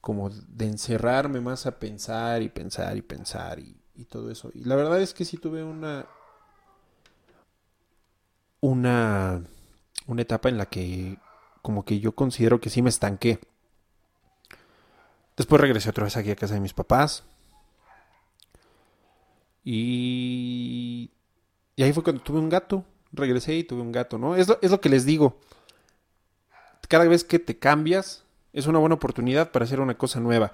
como 0.00 0.30
de 0.30 0.66
encerrarme 0.66 1.40
más 1.40 1.66
a 1.66 1.78
pensar 1.78 2.42
y 2.42 2.48
pensar 2.48 2.96
y 2.96 3.02
pensar 3.02 3.58
y, 3.58 3.76
todo 4.10 4.30
eso. 4.30 4.50
Y 4.54 4.64
la 4.64 4.76
verdad 4.76 5.00
es 5.00 5.14
que 5.14 5.24
sí 5.24 5.36
tuve 5.36 5.62
una, 5.62 6.06
una, 8.60 9.42
una 10.06 10.22
etapa 10.22 10.48
en 10.48 10.58
la 10.58 10.66
que 10.66 11.18
como 11.62 11.84
que 11.84 12.00
yo 12.00 12.14
considero 12.14 12.60
que 12.60 12.70
sí 12.70 12.82
me 12.82 12.90
estanqué. 12.90 13.40
Después 15.36 15.60
regresé 15.60 15.90
otra 15.90 16.04
vez 16.04 16.16
aquí 16.16 16.30
a 16.30 16.36
casa 16.36 16.54
de 16.54 16.60
mis 16.60 16.74
papás. 16.74 17.24
Y, 19.64 21.10
y 21.76 21.82
ahí 21.82 21.92
fue 21.92 22.02
cuando 22.02 22.22
tuve 22.22 22.38
un 22.38 22.50
gato 22.50 22.84
regresé 23.14 23.54
y 23.54 23.64
tuve 23.64 23.82
un 23.82 23.92
gato, 23.92 24.18
¿no? 24.18 24.36
Es 24.36 24.48
lo, 24.48 24.58
es 24.62 24.70
lo 24.70 24.80
que 24.80 24.88
les 24.88 25.04
digo. 25.04 25.38
Cada 26.88 27.04
vez 27.04 27.24
que 27.24 27.38
te 27.38 27.58
cambias, 27.58 28.24
es 28.52 28.66
una 28.66 28.78
buena 28.78 28.94
oportunidad 28.94 29.50
para 29.50 29.64
hacer 29.64 29.80
una 29.80 29.96
cosa 29.98 30.20
nueva. 30.20 30.52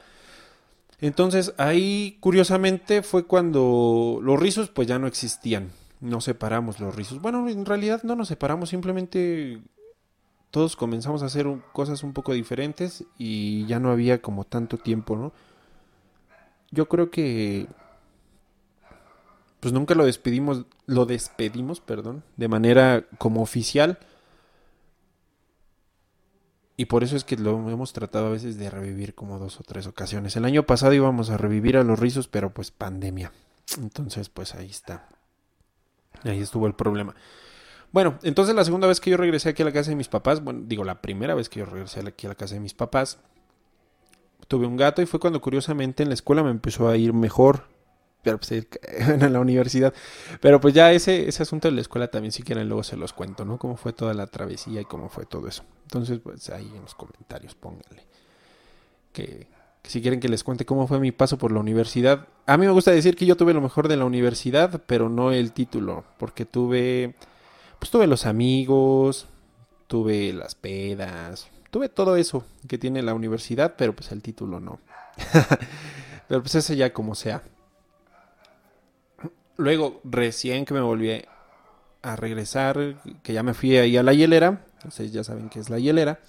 Entonces 1.01 1.55
ahí, 1.57 2.18
curiosamente, 2.20 3.03
fue 3.03 3.27
cuando 3.27 4.18
los 4.23 4.38
rizos 4.38 4.68
pues 4.68 4.87
ya 4.88 4.99
no 4.99 5.07
existían. 5.07 5.70
No 6.01 6.20
separamos 6.20 6.81
los 6.81 6.94
rizos. 6.94 7.20
Bueno, 7.20 7.49
en 7.49 7.66
realidad 7.66 8.03
no 8.03 8.16
nos 8.16 8.29
separamos, 8.29 8.70
simplemente 8.70 9.61
todos 10.51 10.77
comenzamos 10.77 11.23
a 11.23 11.27
hacer 11.27 11.46
cosas 11.73 12.03
un 12.03 12.12
poco 12.12 12.33
diferentes 12.33 13.05
y 13.18 13.66
ya 13.66 13.79
no 13.79 13.90
había 13.90 14.20
como 14.20 14.44
tanto 14.44 14.79
tiempo, 14.79 15.16
¿no? 15.16 15.33
Yo 16.70 16.88
creo 16.88 17.11
que 17.11 17.66
pues 19.61 19.75
nunca 19.75 19.94
lo 19.94 20.07
despedimos, 20.07 20.64
lo 20.87 21.07
despedimos, 21.07 21.81
perdón, 21.81 22.25
de 22.37 22.49
manera 22.49 23.05
como 23.18 23.42
oficial. 23.42 23.99
Y 26.77 26.87
por 26.87 27.05
eso 27.05 27.14
es 27.14 27.25
que 27.25 27.37
lo 27.37 27.70
hemos 27.70 27.92
tratado 27.92 28.29
a 28.29 28.31
veces 28.31 28.59
de 28.59 28.70
revivir 28.70 29.14
como 29.14 29.38
dos 29.38 29.61
o 29.61 29.62
tres 29.62 29.87
ocasiones. 29.87 30.35
El 30.37 30.46
año 30.46 30.64
pasado 30.64 30.94
íbamos 30.94 31.29
a 31.29 31.37
revivir 31.37 31.77
a 31.77 31.85
los 31.85 31.99
rizos, 31.99 32.27
pero 32.27 32.55
pues 32.55 32.70
pandemia. 32.70 33.33
Entonces, 33.79 34.31
pues 34.31 34.55
ahí 34.55 34.70
está. 34.70 35.07
Ahí 36.25 36.40
estuvo 36.40 36.66
el 36.66 36.75
problema. 36.75 37.14
Bueno, 37.92 38.18
entonces 38.23 38.55
la 38.55 38.64
segunda 38.64 38.87
vez 38.87 38.99
que 38.99 39.11
yo 39.11 39.18
regresé 39.18 39.51
aquí 39.51 39.62
a 39.62 39.66
la 39.66 39.73
casa 39.73 39.90
de 39.90 39.96
mis 39.96 40.09
papás, 40.09 40.42
bueno, 40.42 40.62
digo 40.64 40.85
la 40.85 41.03
primera 41.03 41.35
vez 41.35 41.51
que 41.51 41.61
yo 41.61 41.66
regresé 41.66 42.01
aquí 42.01 42.27
a 42.27 42.31
la 42.31 42.35
casa 42.35 42.55
de 42.55 42.61
mis 42.61 42.73
papás, 42.73 43.18
tuve 44.49 44.66
un 44.66 44.77
gato 44.77 45.03
y 45.03 45.07
fue 45.07 45.20
cuando 45.20 45.40
curiosamente 45.40 46.03
en 46.03 46.09
la 46.09 46.14
escuela 46.14 46.42
me 46.42 46.51
empezó 46.51 46.88
a 46.88 46.96
ir 46.96 47.12
mejor 47.12 47.64
pero 48.22 48.38
pues 48.38 48.52
en 48.83 49.33
la 49.33 49.40
universidad. 49.40 49.94
Pero 50.40 50.61
pues 50.61 50.74
ya 50.74 50.92
ese, 50.92 51.28
ese 51.28 51.42
asunto 51.42 51.68
de 51.68 51.74
la 51.74 51.80
escuela 51.80 52.09
también 52.09 52.33
si 52.33 52.42
quieren 52.42 52.68
luego 52.68 52.83
se 52.83 52.96
los 52.96 53.12
cuento, 53.12 53.44
¿no? 53.44 53.59
Cómo 53.59 53.76
fue 53.76 53.92
toda 53.92 54.14
la 54.14 54.26
travesía 54.26 54.80
y 54.80 54.85
cómo 54.85 55.09
fue 55.09 55.26
todo 55.26 55.48
eso. 55.48 55.64
Entonces 55.85 56.20
pues 56.20 56.50
ahí 56.50 56.70
en 56.74 56.83
los 56.83 56.94
comentarios 56.94 57.54
pónganle 57.54 58.11
que, 59.12 59.46
si 59.85 60.02
quieren 60.02 60.20
que 60.20 60.28
les 60.28 60.44
cuente 60.44 60.64
cómo 60.64 60.87
fue 60.87 61.00
mi 61.00 61.12
paso 61.12 61.38
por 61.38 61.52
la 61.52 61.61
universidad. 61.61 62.28
A 62.46 62.56
mí 62.56 62.66
me 62.66 62.72
gusta 62.72 62.90
decir 62.90 63.16
que 63.16 63.26
yo 63.26 63.37
tuve 63.37 63.54
lo 63.54 63.61
mejor 63.61 63.88
de 63.88 63.96
la 63.96 64.04
universidad, 64.04 64.83
pero 64.87 65.09
no 65.09 65.33
el 65.33 65.52
título, 65.52 66.04
porque 66.18 66.44
tuve, 66.44 67.14
pues 67.78 67.90
tuve 67.90 68.06
los 68.06 68.26
amigos, 68.26 69.26
tuve 69.87 70.33
las 70.33 70.54
pedas, 70.54 71.48
tuve 71.70 71.88
todo 71.88 72.16
eso 72.16 72.44
que 72.68 72.78
tiene 72.78 73.02
la 73.02 73.14
universidad, 73.14 73.74
pero 73.76 73.94
pues 73.94 74.12
el 74.12 74.22
título 74.22 74.61
no. 74.61 74.80
pero 76.28 76.42
pues 76.42 76.54
ese 76.54 76.76
ya 76.76 76.92
como 76.92 77.14
sea. 77.14 77.42
Luego, 79.61 80.01
recién 80.05 80.64
que 80.64 80.73
me 80.73 80.81
volví 80.81 81.23
a 82.01 82.16
regresar, 82.16 82.96
que 83.23 83.35
ya 83.35 83.42
me 83.42 83.53
fui 83.53 83.77
ahí 83.77 83.99
a 83.99 84.03
la 84.03 84.14
hielera, 84.14 84.64
ustedes 84.87 85.12
ya 85.12 85.23
saben 85.23 85.51
qué 85.51 85.61
es 85.61 85.68
la 85.68 85.79
hielera. 85.79 86.20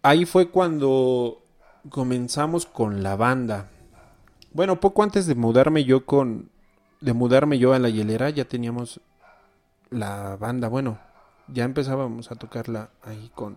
Ahí 0.00 0.24
fue 0.24 0.50
cuando 0.50 1.42
comenzamos 1.90 2.64
con 2.64 3.02
la 3.02 3.16
banda. 3.16 3.70
Bueno, 4.52 4.78
poco 4.78 5.02
antes 5.02 5.26
de 5.26 5.34
mudarme 5.34 5.82
yo 5.84 6.06
con 6.06 6.48
de 7.00 7.12
mudarme 7.12 7.58
yo 7.58 7.74
a 7.74 7.80
la 7.80 7.88
hielera 7.88 8.30
ya 8.30 8.44
teníamos 8.44 9.00
la 9.90 10.36
banda, 10.36 10.68
bueno, 10.68 10.98
ya 11.48 11.64
empezábamos 11.64 12.30
a 12.30 12.36
tocarla 12.36 12.90
ahí 13.02 13.32
con 13.34 13.56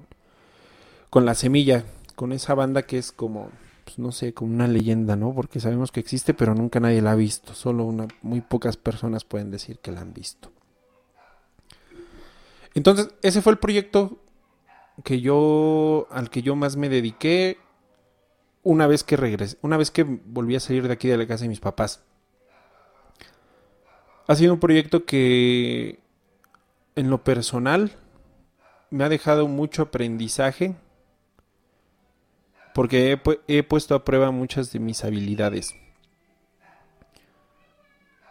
con 1.11 1.23
la 1.23 1.35
semilla, 1.35 1.83
con 2.15 2.31
esa 2.31 2.55
banda 2.55 2.81
que 2.81 2.97
es 2.97 3.11
como 3.11 3.51
pues, 3.87 3.99
no 3.99 4.11
sé, 4.11 4.33
como 4.33 4.53
una 4.53 4.67
leyenda, 4.67 5.15
¿no? 5.15 5.33
Porque 5.33 5.61
sabemos 5.61 5.93
que 5.93 6.01
existe, 6.01 6.33
pero 6.33 6.53
nunca 6.53 6.81
nadie 6.81 7.01
la 7.01 7.13
ha 7.13 7.15
visto. 7.15 7.53
Solo 7.53 7.85
una, 7.85 8.05
muy 8.21 8.41
pocas 8.41 8.75
personas 8.75 9.23
pueden 9.23 9.49
decir 9.49 9.79
que 9.79 9.93
la 9.93 10.01
han 10.01 10.13
visto. 10.13 10.51
Entonces, 12.73 13.07
ese 13.21 13.41
fue 13.41 13.53
el 13.53 13.59
proyecto 13.59 14.17
que 15.05 15.21
yo, 15.21 16.05
al 16.11 16.29
que 16.29 16.41
yo 16.41 16.57
más 16.57 16.75
me 16.75 16.89
dediqué 16.89 17.59
una 18.61 18.87
vez 18.87 19.05
que 19.05 19.15
regresé, 19.15 19.57
una 19.61 19.77
vez 19.77 19.89
que 19.89 20.03
volví 20.03 20.57
a 20.57 20.59
salir 20.59 20.85
de 20.85 20.93
aquí 20.93 21.07
de 21.07 21.17
la 21.17 21.25
casa 21.25 21.43
de 21.43 21.49
mis 21.49 21.61
papás. 21.61 22.03
Ha 24.27 24.35
sido 24.35 24.51
un 24.51 24.59
proyecto 24.59 25.05
que, 25.05 26.01
en 26.97 27.09
lo 27.09 27.23
personal, 27.23 27.93
me 28.89 29.05
ha 29.05 29.09
dejado 29.09 29.47
mucho 29.47 29.83
aprendizaje 29.83 30.75
porque 32.77 33.19
he, 33.47 33.63
puesto 33.63 33.95
a 33.95 34.05
prueba 34.05 34.29
muchas 34.29 34.71
de 34.71 34.77
mis 34.77 35.03
habilidades. 35.03 35.73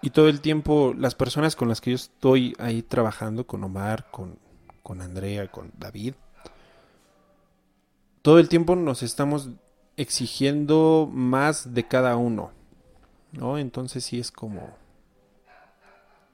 Y 0.00 0.10
todo 0.10 0.28
el 0.28 0.40
tiempo 0.40 0.94
las 0.96 1.16
personas 1.16 1.56
con 1.56 1.66
las 1.66 1.80
que 1.80 1.90
yo 1.90 1.96
estoy 1.96 2.54
ahí 2.60 2.82
trabajando, 2.82 3.44
con 3.44 3.64
Omar, 3.64 4.08
con, 4.12 4.38
con 4.84 5.02
Andrea, 5.02 5.50
con 5.50 5.72
David, 5.76 6.14
todo 8.22 8.38
el 8.38 8.48
tiempo 8.48 8.76
nos 8.76 9.02
estamos 9.02 9.48
exigiendo 9.96 11.10
más 11.12 11.74
de 11.74 11.88
cada 11.88 12.14
uno. 12.14 12.52
¿No? 13.32 13.58
Entonces 13.58 14.04
sí 14.04 14.20
es 14.20 14.30
como... 14.30 14.76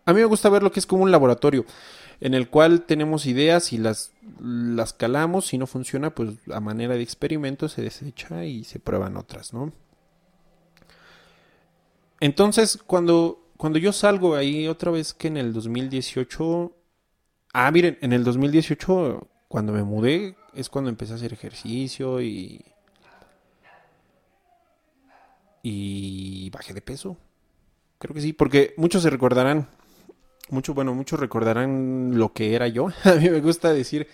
A 0.05 0.13
mí 0.13 0.21
me 0.21 0.27
gusta 0.27 0.51
ver 0.51 0.63
lo 0.63 0.71
que 0.71 0.81
es 0.81 0.87
como 0.87 1.05
un 1.05 1.11
laboratorio 1.11 1.65
en 2.23 2.35
el 2.35 2.49
cual 2.49 2.83
tenemos 2.83 3.27
ideas 3.27 3.73
y 3.73 3.79
las, 3.79 4.13
las 4.41 4.93
calamos, 4.93 5.47
si 5.47 5.59
no 5.59 5.67
funciona, 5.67 6.15
pues 6.15 6.37
a 6.53 6.61
manera 6.61 6.95
de 6.95 7.03
experimento 7.03 7.69
se 7.69 7.83
desecha 7.83 8.45
y 8.45 8.63
se 8.63 8.79
prueban 8.79 9.17
otras, 9.17 9.53
¿no? 9.53 9.73
Entonces, 12.21 12.79
cuando, 12.87 13.51
cuando 13.57 13.81
yo 13.81 13.93
salgo 13.93 14.37
ahí 14.37 14.69
otra 14.69 14.93
vez 14.93 15.15
que 15.15 15.27
en 15.27 15.37
el 15.37 15.53
2018... 15.53 16.73
Ah, 17.55 17.69
miren, 17.73 17.99
en 18.01 18.13
el 18.13 18.23
2018, 18.23 19.27
cuando 19.49 19.73
me 19.73 19.83
mudé, 19.83 20.37
es 20.55 20.69
cuando 20.69 20.91
empecé 20.91 21.15
a 21.15 21.17
hacer 21.17 21.33
ejercicio 21.33 22.23
y... 22.23 22.65
Y 25.65 26.51
bajé 26.51 26.73
de 26.73 26.83
peso. 26.83 27.17
Creo 27.99 28.15
que 28.15 28.21
sí, 28.21 28.33
porque 28.33 28.75
muchos 28.77 29.03
se 29.03 29.11
recordarán 29.11 29.69
mucho, 30.53 30.75
bueno, 30.75 30.95
muchos 30.95 31.19
recordarán 31.19 32.13
lo 32.19 32.33
que 32.33 32.55
era 32.55 32.69
yo. 32.69 32.89
A 33.05 33.13
mí 33.13 33.29
me 33.29 33.41
gusta 33.41 33.73
decir 33.73 34.09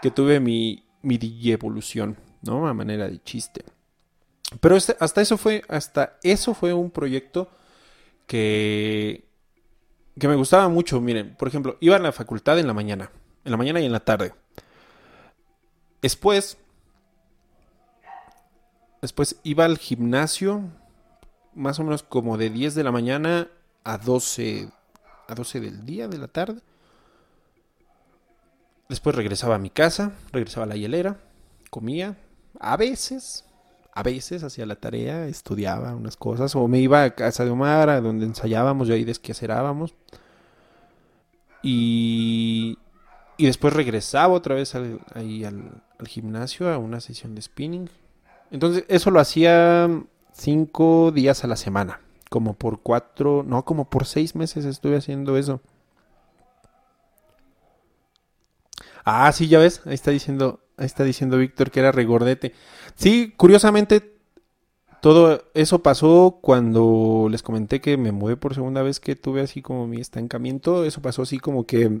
que 0.00 0.10
tuve 0.10 0.40
mi, 0.40 0.84
mi 1.02 1.18
evolución, 1.44 2.16
¿no? 2.42 2.66
A 2.66 2.74
manera 2.74 3.08
de 3.08 3.22
chiste. 3.22 3.64
Pero 4.60 4.76
este, 4.76 4.96
hasta 4.98 5.20
eso 5.20 5.36
fue, 5.36 5.62
hasta 5.68 6.18
eso 6.22 6.54
fue 6.54 6.72
un 6.72 6.90
proyecto 6.90 7.50
que, 8.26 9.24
que 10.18 10.28
me 10.28 10.34
gustaba 10.34 10.68
mucho. 10.68 11.00
Miren, 11.00 11.36
por 11.36 11.48
ejemplo, 11.48 11.76
iba 11.80 11.96
a 11.96 12.00
la 12.00 12.12
facultad 12.12 12.58
en 12.58 12.66
la 12.66 12.74
mañana, 12.74 13.10
en 13.44 13.50
la 13.50 13.56
mañana 13.56 13.80
y 13.80 13.86
en 13.86 13.92
la 13.92 14.00
tarde. 14.00 14.32
Después 16.02 16.56
Después 19.00 19.40
iba 19.44 19.64
al 19.64 19.78
gimnasio, 19.78 20.62
más 21.54 21.78
o 21.80 21.84
menos 21.84 22.02
como 22.02 22.36
de 22.36 22.50
10 22.50 22.74
de 22.74 22.84
la 22.84 22.92
mañana 22.92 23.48
a 23.82 23.96
12, 23.96 24.68
a 25.30 25.34
12 25.34 25.60
del 25.60 25.86
día, 25.86 26.08
de 26.08 26.18
la 26.18 26.28
tarde. 26.28 26.60
Después 28.88 29.14
regresaba 29.14 29.54
a 29.54 29.58
mi 29.58 29.70
casa, 29.70 30.12
regresaba 30.32 30.64
a 30.64 30.68
la 30.68 30.76
hielera, 30.76 31.16
comía, 31.70 32.16
a 32.58 32.76
veces, 32.76 33.44
a 33.94 34.02
veces 34.02 34.42
hacía 34.42 34.66
la 34.66 34.74
tarea, 34.74 35.26
estudiaba 35.28 35.94
unas 35.94 36.16
cosas, 36.16 36.56
o 36.56 36.66
me 36.66 36.80
iba 36.80 37.04
a 37.04 37.14
casa 37.14 37.44
de 37.44 37.50
Omar, 37.50 37.88
a 37.88 38.00
donde 38.00 38.26
ensayábamos 38.26 38.88
y 38.88 38.92
ahí 38.92 39.04
desquacerábamos. 39.04 39.94
Y, 41.62 42.78
y 43.36 43.46
después 43.46 43.72
regresaba 43.72 44.34
otra 44.34 44.56
vez 44.56 44.74
ahí 45.14 45.44
al 45.44 46.08
gimnasio 46.08 46.68
a 46.68 46.78
una 46.78 47.00
sesión 47.00 47.36
de 47.36 47.42
spinning. 47.42 47.88
Entonces, 48.50 48.84
eso 48.88 49.12
lo 49.12 49.20
hacía 49.20 49.88
cinco 50.32 51.12
días 51.12 51.44
a 51.44 51.46
la 51.46 51.56
semana. 51.56 52.00
Como 52.30 52.54
por 52.54 52.80
cuatro, 52.80 53.42
no, 53.46 53.66
como 53.66 53.90
por 53.90 54.06
seis 54.06 54.34
meses 54.34 54.64
estuve 54.64 54.96
haciendo 54.96 55.36
eso. 55.36 55.60
Ah, 59.04 59.30
sí, 59.32 59.48
ya 59.48 59.58
ves, 59.58 59.82
ahí 59.84 59.94
está 59.94 60.10
diciendo, 60.10 60.60
ahí 60.78 60.86
está 60.86 61.04
diciendo 61.04 61.36
Víctor 61.36 61.70
que 61.70 61.80
era 61.80 61.92
regordete. 61.92 62.54
Sí, 62.94 63.34
curiosamente, 63.36 64.20
todo 65.00 65.42
eso 65.54 65.82
pasó 65.82 66.38
cuando 66.42 67.28
les 67.30 67.42
comenté 67.42 67.80
que 67.80 67.96
me 67.96 68.12
mudé 68.12 68.36
por 68.36 68.54
segunda 68.54 68.82
vez 68.82 69.00
que 69.00 69.16
tuve 69.16 69.40
así 69.40 69.62
como 69.62 69.86
mi 69.86 70.00
estancamiento. 70.00 70.84
Eso 70.84 71.00
pasó 71.02 71.22
así 71.22 71.38
como 71.38 71.66
que. 71.66 72.00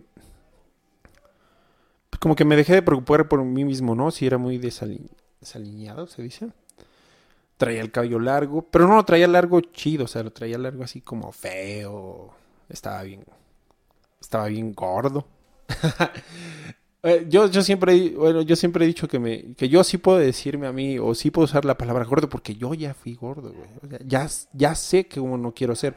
Como 2.20 2.36
que 2.36 2.44
me 2.44 2.56
dejé 2.56 2.74
de 2.74 2.82
preocupar 2.82 3.28
por 3.28 3.42
mí 3.42 3.64
mismo, 3.64 3.94
¿no? 3.94 4.10
Si 4.10 4.26
era 4.26 4.36
muy 4.36 4.58
desalineado, 4.58 6.06
se 6.06 6.22
dice. 6.22 6.50
Traía 7.60 7.82
el 7.82 7.90
cabello 7.90 8.18
largo, 8.18 8.62
pero 8.62 8.88
no 8.88 8.96
lo 8.96 9.04
traía 9.04 9.28
largo 9.28 9.60
chido, 9.60 10.06
o 10.06 10.08
sea, 10.08 10.22
lo 10.22 10.32
traía 10.32 10.56
largo 10.56 10.82
así 10.82 11.02
como 11.02 11.30
feo. 11.30 12.30
Estaba 12.70 13.02
bien. 13.02 13.22
Estaba 14.18 14.46
bien 14.46 14.72
gordo. 14.72 15.26
Eh, 17.02 17.24
yo, 17.30 17.46
yo 17.46 17.62
siempre, 17.62 18.10
bueno, 18.10 18.42
yo 18.42 18.56
siempre 18.56 18.84
he 18.84 18.86
dicho 18.86 19.08
que 19.08 19.18
me, 19.18 19.54
que 19.54 19.70
yo 19.70 19.82
sí 19.84 19.96
puedo 19.96 20.18
decirme 20.18 20.66
a 20.66 20.72
mí, 20.72 20.98
o 20.98 21.14
sí 21.14 21.30
puedo 21.30 21.46
usar 21.46 21.64
la 21.64 21.78
palabra 21.78 22.04
gordo, 22.04 22.28
porque 22.28 22.56
yo 22.56 22.74
ya 22.74 22.92
fui 22.92 23.14
gordo, 23.14 23.54
ya, 24.04 24.28
ya 24.52 24.74
sé 24.74 25.06
que 25.06 25.18
uno 25.18 25.38
no 25.38 25.54
quiero 25.54 25.74
ser. 25.74 25.96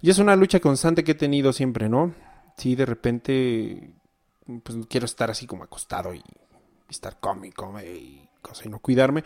Y 0.00 0.10
es 0.10 0.18
una 0.20 0.36
lucha 0.36 0.60
constante 0.60 1.02
que 1.02 1.10
he 1.10 1.16
tenido 1.16 1.52
siempre, 1.52 1.88
¿no? 1.88 2.14
Si 2.56 2.76
de 2.76 2.86
repente, 2.86 3.94
pues 4.62 4.78
quiero 4.88 5.06
estar 5.06 5.28
así 5.28 5.44
como 5.44 5.64
acostado 5.64 6.14
y, 6.14 6.22
estar 6.88 7.18
cómico 7.18 7.74
y 7.80 8.28
y 8.64 8.68
no 8.68 8.78
cuidarme, 8.78 9.24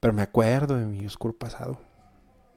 pero 0.00 0.14
me 0.14 0.22
acuerdo 0.22 0.76
de 0.76 0.86
mi 0.86 1.06
oscuro 1.06 1.34
pasado. 1.34 1.78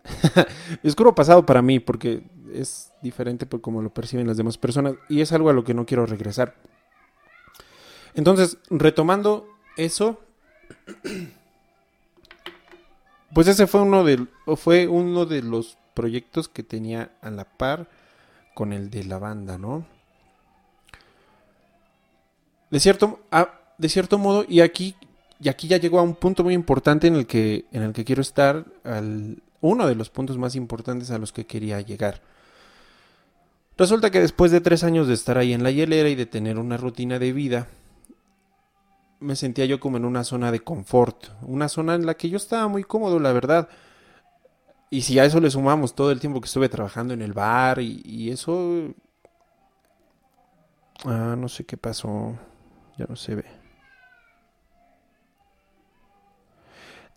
mi 0.83 0.89
oscuro 0.89 1.13
pasado 1.13 1.45
para 1.45 1.61
mí, 1.61 1.79
porque 1.79 2.23
es 2.53 2.91
diferente 3.01 3.45
por 3.45 3.61
cómo 3.61 3.81
lo 3.81 3.93
perciben 3.93 4.27
las 4.27 4.37
demás 4.37 4.57
personas, 4.57 4.95
y 5.09 5.21
es 5.21 5.31
algo 5.33 5.49
a 5.49 5.53
lo 5.53 5.63
que 5.63 5.73
no 5.73 5.85
quiero 5.85 6.05
regresar. 6.05 6.55
Entonces, 8.15 8.57
retomando 8.69 9.47
eso, 9.75 10.21
pues 13.33 13.47
ese 13.47 13.67
fue 13.67 13.81
uno 13.81 14.03
de, 14.03 14.25
fue 14.55 14.87
uno 14.87 15.25
de 15.25 15.41
los 15.41 15.77
proyectos 15.93 16.47
que 16.47 16.63
tenía 16.63 17.11
a 17.21 17.29
la 17.29 17.45
par 17.45 17.89
con 18.53 18.71
el 18.71 18.89
de 18.89 19.03
la 19.03 19.19
banda, 19.19 19.57
¿no? 19.57 19.85
De 22.69 22.79
cierto, 22.79 23.19
ah, 23.31 23.59
de 23.77 23.89
cierto 23.89 24.17
modo, 24.17 24.45
y 24.47 24.61
aquí, 24.61 24.95
y 25.39 25.49
aquí 25.49 25.67
ya 25.67 25.77
llegó 25.77 25.99
a 25.99 26.03
un 26.03 26.15
punto 26.15 26.43
muy 26.43 26.53
importante 26.53 27.07
en 27.07 27.15
el 27.15 27.27
que, 27.27 27.65
en 27.71 27.83
el 27.83 27.93
que 27.93 28.05
quiero 28.05 28.21
estar, 28.21 28.65
uno 29.61 29.87
de 29.87 29.95
los 29.95 30.09
puntos 30.09 30.37
más 30.37 30.55
importantes 30.55 31.11
a 31.11 31.17
los 31.17 31.31
que 31.31 31.45
quería 31.45 31.81
llegar. 31.81 32.21
Resulta 33.77 34.11
que 34.11 34.21
después 34.21 34.51
de 34.51 34.61
tres 34.61 34.83
años 34.83 35.07
de 35.07 35.15
estar 35.15 35.37
ahí 35.37 35.53
en 35.53 35.63
la 35.63 35.71
hielera 35.71 36.09
y 36.09 36.15
de 36.15 36.25
tener 36.25 36.59
una 36.59 36.77
rutina 36.77 37.17
de 37.17 37.33
vida, 37.33 37.67
me 39.19 39.35
sentía 39.35 39.65
yo 39.65 39.79
como 39.79 39.97
en 39.97 40.05
una 40.05 40.23
zona 40.23 40.51
de 40.51 40.59
confort, 40.59 41.27
una 41.41 41.69
zona 41.69 41.95
en 41.95 42.05
la 42.05 42.13
que 42.13 42.29
yo 42.29 42.37
estaba 42.37 42.67
muy 42.67 42.83
cómodo, 42.83 43.19
la 43.19 43.33
verdad. 43.33 43.69
Y 44.89 45.01
si 45.01 45.17
a 45.17 45.25
eso 45.25 45.39
le 45.39 45.49
sumamos 45.49 45.95
todo 45.95 46.11
el 46.11 46.19
tiempo 46.19 46.39
que 46.39 46.45
estuve 46.45 46.69
trabajando 46.69 47.13
en 47.13 47.21
el 47.21 47.33
bar 47.33 47.79
y, 47.81 48.29
eso... 48.29 48.93
Ah, 51.05 51.35
no 51.37 51.49
sé 51.49 51.65
qué 51.65 51.77
pasó. 51.77 52.37
Ya 52.97 53.05
no 53.09 53.15
se 53.15 53.35
ve. 53.35 53.62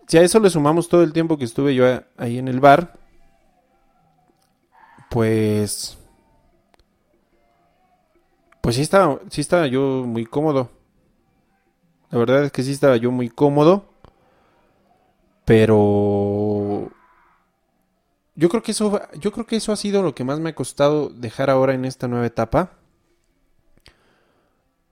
Si 0.07 0.19
a 0.19 0.23
eso 0.23 0.39
le 0.39 0.51
sumamos 0.51 0.89
todo 0.89 1.03
el 1.03 1.13
tiempo 1.13 1.37
que 1.37 1.45
estuve 1.45 1.75
yo 1.75 1.85
ahí 2.17 2.39
en 2.39 2.49
el 2.49 2.61
bar, 2.61 2.99
pues... 5.11 5.99
Pues 8.61 8.77
sí 8.77 8.83
estaba, 8.83 9.21
sí 9.31 9.41
estaba 9.41 9.67
yo 9.67 10.05
muy 10.07 10.27
cómodo. 10.27 10.71
La 12.11 12.19
verdad 12.19 12.45
es 12.45 12.53
que 12.53 12.63
sí 12.63 12.73
estaba 12.73 12.97
yo 12.97 13.11
muy 13.11 13.29
cómodo. 13.29 13.85
Pero 15.45 16.91
yo 18.35 18.49
creo 18.49 18.63
que 18.63 18.73
eso 18.73 19.01
yo 19.21 19.33
creo 19.33 19.47
que 19.47 19.57
eso 19.57 19.73
ha 19.73 19.77
sido 19.77 20.03
lo 20.03 20.15
que 20.15 20.25
más 20.25 20.41
me 20.41 20.51
ha 20.51 20.55
costado 20.55 21.09
dejar 21.09 21.51
ahora 21.51 21.75
en 21.75 21.85
esta 21.85 22.09
nueva 22.09 22.27
etapa. 22.27 22.73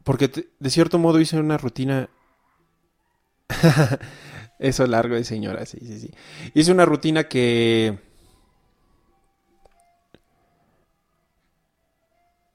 Porque 0.05 0.49
de 0.59 0.71
cierto 0.71 0.99
modo 0.99 1.19
hice 1.19 1.39
una 1.39 1.59
rutina 1.59 2.09
Eso 4.59 4.87
largo 4.87 5.15
de 5.15 5.25
señora, 5.25 5.67
sí, 5.67 5.79
sí, 5.81 5.99
sí. 5.99 6.11
Hice 6.55 6.73
una 6.73 6.85
rutina 6.85 7.25
que 7.25 7.99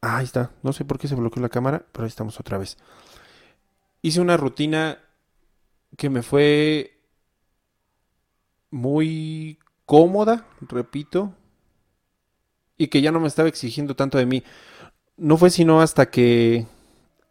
ah, 0.01 0.17
ahí 0.17 0.25
está. 0.25 0.51
No 0.63 0.73
sé 0.73 0.85
por 0.85 0.97
qué 0.99 1.07
se 1.07 1.15
bloqueó 1.15 1.41
la 1.41 1.49
cámara, 1.49 1.85
pero 1.91 2.03
ahí 2.05 2.09
estamos 2.09 2.39
otra 2.39 2.57
vez 2.57 2.77
hice 4.01 4.21
una 4.21 4.37
rutina 4.37 4.99
que 5.97 6.09
me 6.09 6.21
fue 6.21 6.97
muy 8.71 9.57
cómoda, 9.85 10.45
repito, 10.61 11.33
y 12.77 12.87
que 12.87 13.01
ya 13.01 13.11
no 13.11 13.19
me 13.19 13.27
estaba 13.27 13.49
exigiendo 13.49 13.95
tanto 13.95 14.17
de 14.17 14.25
mí. 14.25 14.43
No 15.17 15.37
fue 15.37 15.49
sino 15.49 15.81
hasta 15.81 16.09
que 16.09 16.65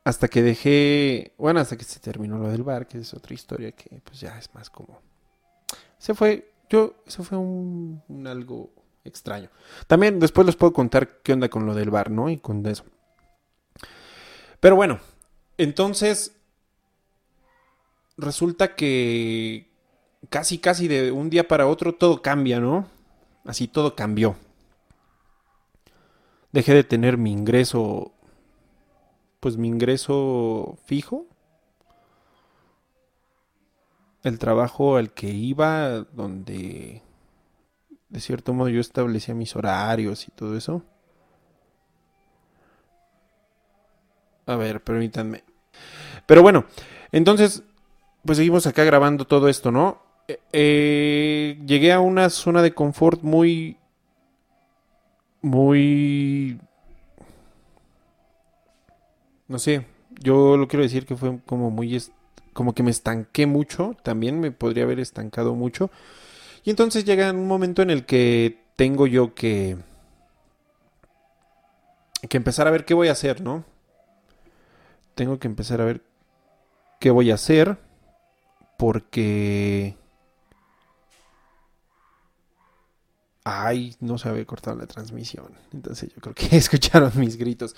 hasta 0.09 0.29
que 0.29 0.43
dejé, 0.43 1.35
bueno, 1.37 1.61
hasta 1.61 1.77
que 1.77 1.85
se 1.85 2.01
terminó 2.01 2.39
lo 2.39 2.49
del 2.49 2.63
bar, 2.63 2.89
que 2.89 2.97
es 2.97 3.13
otra 3.13 3.35
historia 3.35 3.73
que 3.73 4.01
pues 4.03 4.19
ya 4.19 4.39
es 4.39 4.55
más 4.55 4.71
como 4.71 5.03
se 5.99 6.15
fue, 6.15 6.51
yo 6.71 6.95
eso 7.07 7.23
fue 7.23 7.37
un, 7.37 8.03
un 8.09 8.27
algo 8.27 8.71
extraño. 9.05 9.51
También 9.87 10.19
después 10.19 10.47
les 10.47 10.57
puedo 10.57 10.73
contar 10.73 11.21
qué 11.23 11.35
onda 11.35 11.51
con 11.51 11.67
lo 11.67 11.75
del 11.75 11.91
bar, 11.91 12.11
¿no? 12.11 12.31
Y 12.31 12.39
con 12.39 12.65
eso. 12.65 12.85
Pero 14.61 14.77
bueno, 14.77 14.99
entonces 15.59 16.33
resulta 18.17 18.75
que 18.77 19.71
casi, 20.31 20.57
casi 20.57 20.89
de 20.89 21.13
un 21.13 21.29
día 21.29 21.47
para 21.47 21.67
otro 21.67 21.95
todo 21.95 22.23
cambia, 22.23 22.61
¿no? 22.61 22.89
Así 23.45 23.69
todo 23.69 23.95
cambió. 23.95 24.37
Dejé 26.51 26.73
de 26.73 26.85
tener 26.85 27.19
mi 27.19 27.31
ingreso, 27.31 28.15
pues 29.41 29.57
mi 29.57 29.69
ingreso 29.69 30.79
fijo. 30.85 31.27
El 34.23 34.39
trabajo 34.39 34.97
al 34.97 35.13
que 35.13 35.29
iba, 35.29 36.01
donde 36.13 37.03
de 38.09 38.21
cierto 38.21 38.53
modo 38.53 38.69
yo 38.69 38.81
establecía 38.81 39.35
mis 39.35 39.55
horarios 39.55 40.27
y 40.27 40.31
todo 40.33 40.57
eso. 40.57 40.83
A 44.47 44.57
ver, 44.57 44.83
permítanme. 44.83 45.45
Pero 46.27 46.43
bueno, 46.43 46.65
entonces 47.13 47.63
pues 48.25 48.39
seguimos 48.39 48.67
acá 48.67 48.85
grabando 48.85 49.27
todo 49.27 49.49
esto, 49.49 49.71
¿no? 49.71 50.03
Eh, 50.27 50.41
eh, 50.53 51.59
llegué 51.67 51.93
a 51.93 52.01
una 52.01 52.29
zona 52.31 52.63
de 52.63 52.75
confort 52.75 53.23
muy... 53.23 53.79
Muy... 55.41 56.61
No 59.49 59.59
sé, 59.59 59.87
yo 60.21 60.57
lo 60.57 60.69
quiero 60.69 60.83
decir 60.83 61.07
que 61.07 61.17
fue 61.17 61.41
como 61.47 61.71
muy... 61.71 62.01
Como 62.53 62.75
que 62.75 62.83
me 62.83 62.91
estanqué 62.91 63.47
mucho, 63.47 63.97
también 64.03 64.41
me 64.41 64.51
podría 64.51 64.85
haber 64.85 65.01
estancado 65.01 65.55
mucho. 65.55 65.91
Y 66.65 66.71
entonces 66.71 67.05
llega 67.05 67.31
un 67.31 67.47
momento 67.47 67.83
en 67.83 67.91
el 67.91 68.05
que 68.05 68.65
tengo 68.77 69.07
yo 69.07 69.35
que... 69.35 69.79
Que 72.29 72.37
empezar 72.37 72.67
a 72.67 72.71
ver 72.71 72.85
qué 72.85 72.95
voy 72.95 73.09
a 73.09 73.13
hacer, 73.13 73.41
¿no? 73.41 73.65
Tengo 75.15 75.39
que 75.39 75.47
empezar 75.47 75.81
a 75.81 75.85
ver 75.85 76.03
qué 77.01 77.11
voy 77.11 77.31
a 77.31 77.35
hacer 77.35 77.79
porque... 78.77 79.97
Ay, 83.45 83.97
no 84.01 84.19
se 84.19 84.29
había 84.29 84.45
cortado 84.45 84.77
la 84.77 84.87
transmisión. 84.87 85.53
Entonces 85.73 86.13
yo 86.15 86.21
creo 86.21 86.35
que 86.35 86.57
escucharon 86.57 87.13
mis 87.15 87.37
gritos. 87.37 87.75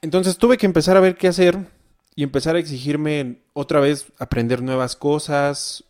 Entonces 0.00 0.38
tuve 0.38 0.56
que 0.58 0.66
empezar 0.66 0.96
a 0.96 1.00
ver 1.00 1.16
qué 1.16 1.28
hacer. 1.28 1.78
y 2.14 2.24
empezar 2.24 2.56
a 2.56 2.58
exigirme 2.58 3.42
otra 3.52 3.78
vez 3.78 4.12
aprender 4.18 4.60
nuevas 4.60 4.96
cosas, 4.96 5.84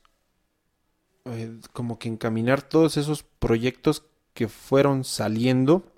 eh, 1.24 1.58
como 1.72 1.98
que 1.98 2.08
encaminar 2.08 2.60
todos 2.60 2.98
esos 2.98 3.22
proyectos 3.22 4.04
que 4.34 4.46
fueron 4.48 5.04
saliendo. 5.04 5.90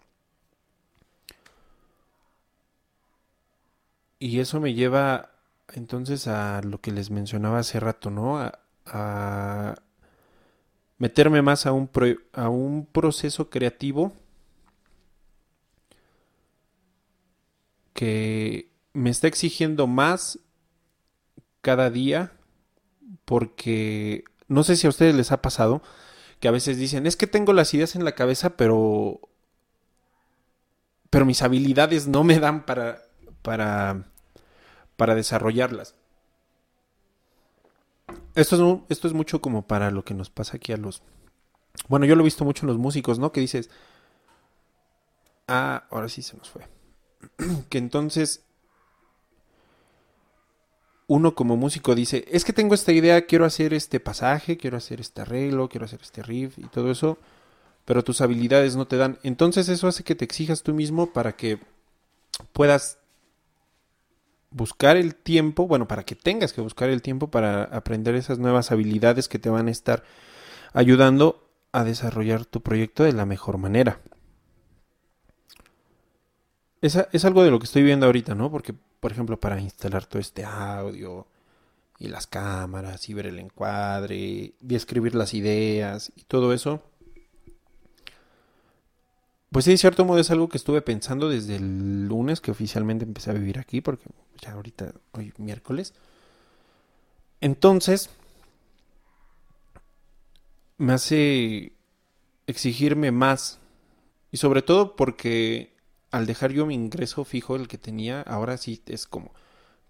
Y 4.21 4.39
eso 4.39 4.61
me 4.61 4.75
lleva 4.75 5.31
entonces 5.75 6.29
a 6.29 6.61
lo 6.63 6.81
que 6.81 6.93
les 6.93 7.11
mencionaba 7.11 7.59
hace 7.59 7.81
rato, 7.81 8.11
¿no? 8.11 8.39
A, 8.87 9.75
meterme 10.99 11.43
más 11.43 11.67
a 11.67 11.73
un, 11.73 11.91
a 12.33 12.49
un 12.49 12.87
proceso 12.87 13.51
creativo 13.51 14.13
que 18.01 18.71
me 18.95 19.11
está 19.11 19.27
exigiendo 19.27 19.87
más 19.87 20.39
cada 21.61 21.91
día 21.91 22.33
porque 23.27 24.25
no 24.49 24.65
sé 24.65 24.77
si 24.77 24.87
a 24.87 24.91
ustedes 24.91 25.15
les 25.15 25.33
ha 25.33 25.43
pasado 25.43 25.83
que 26.41 26.49
a 26.49 26.51
veces 26.51 26.79
dicen, 26.79 27.07
es 27.07 27.19
que 27.19 27.27
tengo 27.27 27.53
las 27.53 27.75
ideas 27.75 27.97
en 27.97 28.07
la 28.07 28.13
cabeza, 28.13 28.57
pero 28.57 29.21
pero 31.11 31.27
mis 31.27 31.43
habilidades 31.43 32.09
no 32.09 32.25
me 32.25 32.39
dan 32.39 32.65
para 32.65 33.03
para 33.43 34.07
para 34.97 35.15
desarrollarlas. 35.15 35.95
Esto 38.35 38.83
es, 38.89 38.97
esto 38.97 39.09
es 39.09 39.13
mucho 39.13 39.43
como 39.43 39.67
para 39.67 39.91
lo 39.91 40.07
que 40.07 40.15
nos 40.15 40.31
pasa 40.31 40.57
aquí 40.57 40.73
a 40.73 40.79
los 40.79 41.03
bueno, 41.89 42.07
yo 42.07 42.15
lo 42.15 42.23
he 42.23 42.25
visto 42.25 42.47
mucho 42.47 42.65
en 42.65 42.69
los 42.69 42.79
músicos, 42.79 43.19
¿no? 43.19 43.31
Que 43.31 43.43
dices, 43.43 43.69
ah, 45.49 45.85
ahora 45.91 46.09
sí 46.09 46.23
se 46.23 46.39
nos 46.39 46.49
fue. 46.49 46.80
que 47.69 47.79
entonces 47.79 48.43
uno 51.07 51.35
como 51.35 51.57
músico 51.57 51.97
dice, 51.97 52.25
es 52.31 52.45
que 52.45 52.53
tengo 52.53 52.73
esta 52.73 52.93
idea, 52.93 53.27
quiero 53.27 53.45
hacer 53.45 53.75
este 53.75 53.99
pasaje, 53.99 54.57
quiero 54.57 54.77
hacer 54.77 55.01
este 55.01 55.23
arreglo, 55.23 55.69
quiero 55.69 55.87
hacer 55.87 56.01
este 56.03 56.23
riff 56.23 56.57
y 56.57 56.69
todo 56.69 56.91
eso, 56.91 57.19
pero 57.85 58.05
tus 58.05 58.21
habilidades 58.21 58.77
no 58.77 58.87
te 58.87 58.97
dan. 58.97 59.19
Entonces 59.25 59.69
eso 59.69 59.89
hace 59.89 60.05
que 60.05 60.15
te 60.15 60.25
exijas 60.25 60.63
tú 60.63 60.73
mismo 60.73 61.13
para 61.13 61.33
que 61.33 61.59
puedas 62.53 62.99
buscar 64.51 64.97
el 64.97 65.17
tiempo, 65.17 65.67
bueno, 65.67 65.89
para 65.89 66.05
que 66.05 66.15
tengas 66.15 66.53
que 66.53 66.61
buscar 66.61 66.91
el 66.91 67.03
tiempo 67.03 67.29
para 67.29 67.65
aprender 67.65 68.15
esas 68.15 68.39
nuevas 68.39 68.71
habilidades 68.71 69.29
que 69.29 69.41
te 69.41 69.51
van 69.51 69.67
a 69.67 69.73
estar 69.73 70.05
ayudando 70.73 71.51
a 71.73 71.83
desarrollar 71.83 72.45
tu 72.45 72.61
proyecto 72.61 73.03
de 73.03 73.13
la 73.13 73.27
mejor 73.27 73.59
manera. 73.59 74.01
Es, 76.81 76.97
es 77.13 77.25
algo 77.25 77.43
de 77.43 77.51
lo 77.51 77.59
que 77.59 77.67
estoy 77.67 77.83
viendo 77.83 78.07
ahorita, 78.07 78.35
¿no? 78.35 78.51
Porque 78.51 78.75
por 79.01 79.13
ejemplo, 79.13 79.41
para 79.41 79.61
instalar 79.61 80.05
todo 80.05 80.21
este 80.21 80.45
audio 80.45 81.27
y 81.99 82.09
las 82.09 82.27
cámaras 82.27 83.09
y 83.09 83.15
ver 83.15 83.27
el 83.27 83.39
encuadre 83.39 84.17
y 84.17 84.55
escribir 84.71 85.15
las 85.15 85.35
ideas 85.35 86.13
y 86.15 86.25
todo 86.25 86.53
eso. 86.53 86.83
Pues 89.51 89.65
sí, 89.65 89.73
de 89.73 89.79
cierto 89.79 90.05
modo 90.05 90.21
es 90.21 90.31
algo 90.31 90.49
que 90.49 90.59
estuve 90.59 90.81
pensando 90.83 91.29
desde 91.29 91.57
el 91.57 92.07
lunes 92.07 92.41
que 92.41 92.53
oficialmente 92.53 93.05
empecé 93.05 93.31
a 93.31 93.35
vivir 93.35 93.59
aquí, 93.59 93.81
porque 93.81 94.05
ya 94.41 94.53
ahorita, 94.53 94.93
hoy 95.13 95.33
miércoles. 95.39 95.93
Entonces, 97.41 98.11
me 100.79 100.93
hace 100.93 101.73
exigirme 102.47 103.11
más. 103.11 103.59
Y 104.31 104.37
sobre 104.37 104.63
todo 104.63 104.95
porque 104.95 105.75
al 106.11 106.27
dejar 106.27 106.53
yo 106.53 106.67
mi 106.67 106.75
ingreso 106.75 107.25
fijo, 107.25 107.57
el 107.57 107.69
que 107.69 107.79
tenía, 107.79 108.23
ahora 108.23 108.57
sí 108.57 108.83
es 108.87 109.07
como, 109.07 109.33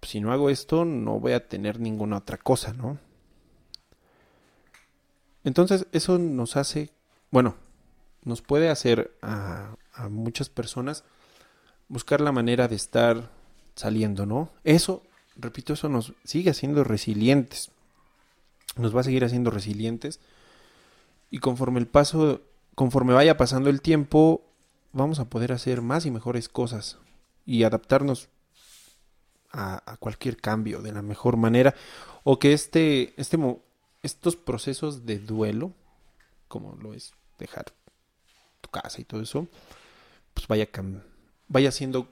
si 0.03 0.21
no 0.21 0.33
hago 0.33 0.51
esto, 0.51 0.85
no 0.85 1.19
voy 1.19 1.33
a 1.33 1.49
tener 1.49 1.81
ninguna 1.81 2.19
otra 2.19 2.37
cosa, 2.37 2.73
¿no? 2.73 2.99
Entonces 5.45 5.87
eso 5.93 6.19
nos 6.19 6.57
hace, 6.57 6.91
bueno, 7.31 7.57
nos 8.25 8.43
puede 8.43 8.69
hacer 8.69 9.17
a, 9.23 9.75
a 9.95 10.09
muchas 10.09 10.51
personas 10.51 11.05
buscar 11.89 12.21
la 12.21 12.33
manera 12.33 12.69
de 12.69 12.77
estar 12.77 13.31
saliendo, 13.75 14.27
¿no? 14.27 14.51
Eso, 14.65 15.03
repito, 15.37 15.73
eso 15.73 15.89
nos 15.89 16.13
sigue 16.25 16.51
haciendo 16.51 16.85
resilientes. 16.85 17.71
Nos 18.77 18.95
va 18.95 19.01
a 19.01 19.05
seguir 19.05 19.25
haciendo 19.25 19.51
resilientes. 19.51 20.21
Y 21.31 21.39
conforme 21.39 21.81
el 21.81 21.87
paso, 21.87 22.43
conforme 22.75 23.15
vaya 23.15 23.37
pasando 23.37 23.71
el 23.71 23.81
tiempo, 23.81 24.50
vamos 24.93 25.19
a 25.21 25.29
poder 25.29 25.53
hacer 25.53 25.83
más 25.83 26.07
y 26.07 26.11
mejores 26.11 26.49
cosas 26.49 26.99
y 27.47 27.65
adaptarnos 27.65 28.29
a, 29.53 29.97
cualquier 29.99 30.37
cambio 30.37 30.81
de 30.81 30.93
la 30.93 31.03
mejor 31.03 31.37
manera 31.37 31.75
o 32.23 32.39
que 32.39 32.53
este, 32.53 33.15
este, 33.21 33.39
estos 34.03 34.37
procesos 34.37 35.07
de 35.07 35.19
duelo, 35.19 35.73
como 36.49 36.77
lo 36.77 36.95
es 36.95 37.13
dejar 37.39 37.67
tu 38.61 38.71
casa 38.71 39.01
y 39.01 39.05
todo 39.05 39.21
eso, 39.21 39.49
pues 40.35 40.47
vaya, 40.47 40.69
vaya 41.49 41.73
siendo 41.73 42.09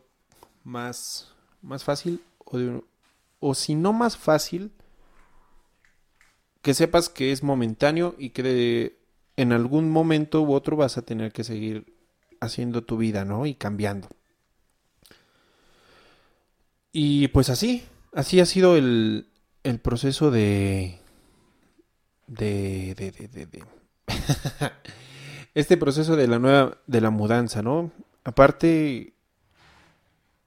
más, 0.64 1.32
más 1.62 1.84
fácil 1.84 2.22
o, 2.38 2.82
o 3.40 3.54
si 3.54 3.74
no 3.74 3.92
más 3.92 4.16
fácil, 4.16 4.72
que 6.62 6.74
sepas 6.74 7.08
que 7.08 7.30
es 7.30 7.42
momentáneo 7.42 8.14
y 8.18 8.30
que 8.30 8.42
de, 8.42 8.98
en 9.36 9.52
algún 9.52 9.90
momento 9.90 10.42
u 10.42 10.52
otro 10.52 10.76
vas 10.76 10.98
a 10.98 11.02
tener 11.02 11.32
que 11.32 11.44
seguir 11.44 11.97
haciendo 12.40 12.82
tu 12.84 12.96
vida, 12.96 13.24
¿no? 13.24 13.46
Y 13.46 13.54
cambiando. 13.54 14.08
Y 16.92 17.28
pues 17.28 17.50
así, 17.50 17.84
así 18.12 18.40
ha 18.40 18.46
sido 18.46 18.76
el, 18.76 19.28
el 19.62 19.78
proceso 19.80 20.30
de... 20.30 20.98
de... 22.26 22.94
de... 22.96 23.12
de, 23.12 23.46
de, 23.46 23.64
este 25.54 25.76
proceso 25.76 26.16
de 26.16 26.26
la 26.26 26.38
nueva... 26.38 26.78
de 26.86 27.00
la 27.00 27.10
mudanza, 27.10 27.62
¿no? 27.62 27.92
Aparte, 28.24 29.14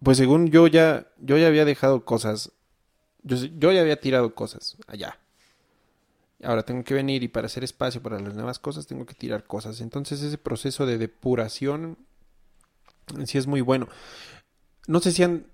pues 0.03 0.17
según 0.17 0.49
yo 0.49 0.67
ya, 0.67 1.07
yo 1.19 1.37
ya 1.37 1.47
había 1.47 1.65
dejado 1.65 2.05
cosas, 2.05 2.51
yo, 3.23 3.37
yo 3.37 3.71
ya 3.71 3.81
había 3.81 3.99
tirado 3.99 4.35
cosas 4.35 4.77
allá. 4.87 5.20
Ahora 6.43 6.63
tengo 6.63 6.83
que 6.83 6.93
venir 6.93 7.23
y 7.23 7.27
para 7.27 7.47
hacer 7.47 7.63
espacio 7.63 8.01
para 8.01 8.19
las 8.19 8.33
nuevas 8.33 8.59
cosas 8.59 8.87
tengo 8.87 9.05
que 9.05 9.13
tirar 9.13 9.45
cosas. 9.45 9.81
Entonces 9.81 10.21
ese 10.21 10.37
proceso 10.37 10.85
de 10.85 10.97
depuración 10.97 11.97
sí 13.25 13.37
es 13.37 13.47
muy 13.47 13.61
bueno. 13.61 13.87
No 14.87 14.99
sé 14.99 15.11
si 15.11 15.23
han, 15.23 15.45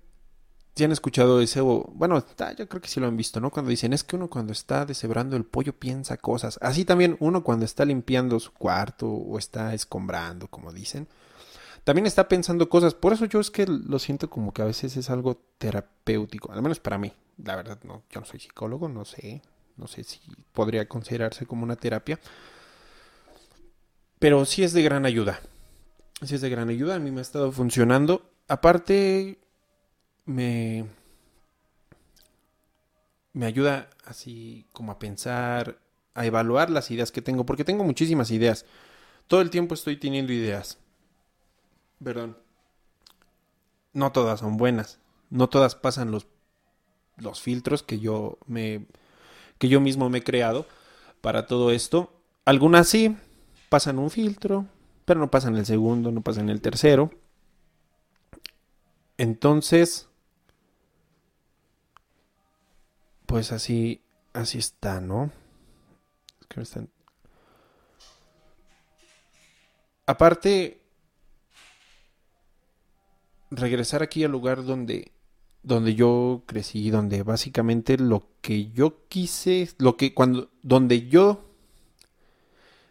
si 0.74 0.84
han 0.84 0.92
escuchado 0.92 1.40
ese, 1.40 1.60
bueno, 1.60 2.24
yo 2.56 2.68
creo 2.68 2.80
que 2.80 2.88
sí 2.88 3.00
lo 3.00 3.06
han 3.06 3.16
visto, 3.16 3.40
¿no? 3.40 3.50
Cuando 3.50 3.70
dicen, 3.70 3.92
es 3.92 4.04
que 4.04 4.16
uno 4.16 4.30
cuando 4.30 4.52
está 4.52 4.86
deshebrando 4.86 5.36
el 5.36 5.44
pollo 5.44 5.72
piensa 5.72 6.16
cosas. 6.16 6.58
Así 6.62 6.84
también 6.84 7.16
uno 7.20 7.44
cuando 7.44 7.64
está 7.64 7.84
limpiando 7.84 8.40
su 8.40 8.52
cuarto 8.52 9.08
o 9.08 9.38
está 9.38 9.74
escombrando, 9.74 10.48
como 10.48 10.72
dicen, 10.72 11.08
también 11.84 12.06
está 12.06 12.28
pensando 12.28 12.68
cosas. 12.68 12.94
Por 12.94 13.12
eso 13.12 13.26
yo 13.26 13.40
es 13.40 13.50
que 13.50 13.66
lo 13.66 13.98
siento 13.98 14.30
como 14.30 14.52
que 14.52 14.62
a 14.62 14.66
veces 14.66 14.96
es 14.96 15.10
algo 15.10 15.40
terapéutico, 15.58 16.52
al 16.52 16.62
menos 16.62 16.80
para 16.80 16.98
mí. 16.98 17.12
La 17.42 17.56
verdad, 17.56 17.78
no, 17.84 18.02
yo 18.10 18.20
no 18.20 18.26
soy 18.26 18.40
psicólogo, 18.40 18.88
no 18.88 19.04
sé, 19.04 19.42
no 19.78 19.86
sé 19.86 20.04
si 20.04 20.20
podría 20.52 20.88
considerarse 20.88 21.46
como 21.46 21.62
una 21.62 21.76
terapia. 21.76 22.18
Pero 24.18 24.44
sí 24.44 24.64
es 24.64 24.72
de 24.72 24.82
gran 24.82 25.06
ayuda. 25.06 25.40
Sí 26.22 26.34
es 26.34 26.40
de 26.40 26.50
gran 26.50 26.68
ayuda. 26.68 26.96
A 26.96 26.98
mí 26.98 27.10
me 27.10 27.20
ha 27.20 27.22
estado 27.22 27.52
funcionando. 27.52 28.28
Aparte, 28.48 29.38
me, 30.24 30.86
me 33.32 33.46
ayuda 33.46 33.88
así 34.04 34.66
como 34.72 34.90
a 34.90 34.98
pensar, 34.98 35.78
a 36.14 36.26
evaluar 36.26 36.70
las 36.70 36.90
ideas 36.90 37.12
que 37.12 37.22
tengo. 37.22 37.46
Porque 37.46 37.64
tengo 37.64 37.84
muchísimas 37.84 38.32
ideas. 38.32 38.66
Todo 39.28 39.40
el 39.40 39.50
tiempo 39.50 39.74
estoy 39.74 39.96
teniendo 39.96 40.32
ideas. 40.32 40.78
Perdón. 42.02 42.36
No 43.92 44.10
todas 44.10 44.40
son 44.40 44.56
buenas. 44.56 44.98
No 45.30 45.48
todas 45.48 45.76
pasan 45.76 46.10
los, 46.10 46.26
los 47.16 47.40
filtros 47.40 47.84
que 47.84 48.00
yo 48.00 48.38
me 48.46 48.86
que 49.58 49.68
yo 49.68 49.80
mismo 49.80 50.08
me 50.08 50.18
he 50.18 50.24
creado 50.24 50.66
para 51.20 51.46
todo 51.46 51.70
esto. 51.70 52.12
Algunas 52.44 52.88
sí 52.88 53.16
pasan 53.68 53.98
un 53.98 54.10
filtro, 54.10 54.66
pero 55.04 55.20
no 55.20 55.30
pasan 55.30 55.56
el 55.56 55.66
segundo, 55.66 56.10
no 56.10 56.22
pasan 56.22 56.48
el 56.48 56.60
tercero. 56.60 57.10
Entonces, 59.16 60.08
pues 63.26 63.52
así, 63.52 64.00
así 64.32 64.58
está, 64.58 65.00
¿no? 65.00 65.30
Aparte, 70.06 70.80
regresar 73.50 74.02
aquí 74.02 74.24
al 74.24 74.32
lugar 74.32 74.64
donde 74.64 75.12
donde 75.68 75.94
yo 75.94 76.42
crecí, 76.46 76.90
donde 76.90 77.22
básicamente 77.22 77.98
lo 77.98 78.26
que 78.40 78.70
yo 78.70 79.06
quise, 79.08 79.68
lo 79.78 79.96
que 79.96 80.14
cuando, 80.14 80.48
donde 80.62 81.08
yo 81.08 81.44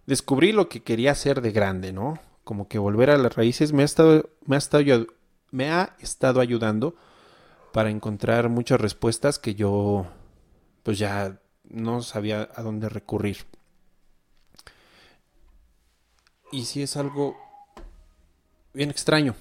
descubrí 0.05 0.51
lo 0.51 0.69
que 0.69 0.83
quería 0.83 1.11
hacer 1.11 1.41
de 1.41 1.51
grande, 1.51 1.91
¿no? 1.91 2.19
Como 2.43 2.67
que 2.67 2.77
volver 2.77 3.09
a 3.09 3.17
las 3.17 3.35
raíces 3.35 3.73
me 3.73 3.81
ha 3.81 3.85
estado, 3.85 4.29
me 4.45 4.55
ha 4.55 4.59
estado, 4.59 5.07
me 5.51 5.71
ha 5.71 5.95
estado 5.99 6.39
ayudando 6.39 6.95
para 7.73 7.89
encontrar 7.89 8.47
muchas 8.49 8.79
respuestas 8.79 9.39
que 9.39 9.55
yo 9.55 10.05
pues 10.83 10.99
ya 10.99 11.41
no 11.63 12.01
sabía 12.01 12.47
a 12.55 12.61
dónde 12.61 12.89
recurrir. 12.89 13.37
Y 16.51 16.65
sí 16.65 16.81
es 16.83 16.95
algo 16.95 17.35
bien 18.73 18.91
extraño. 18.91 19.35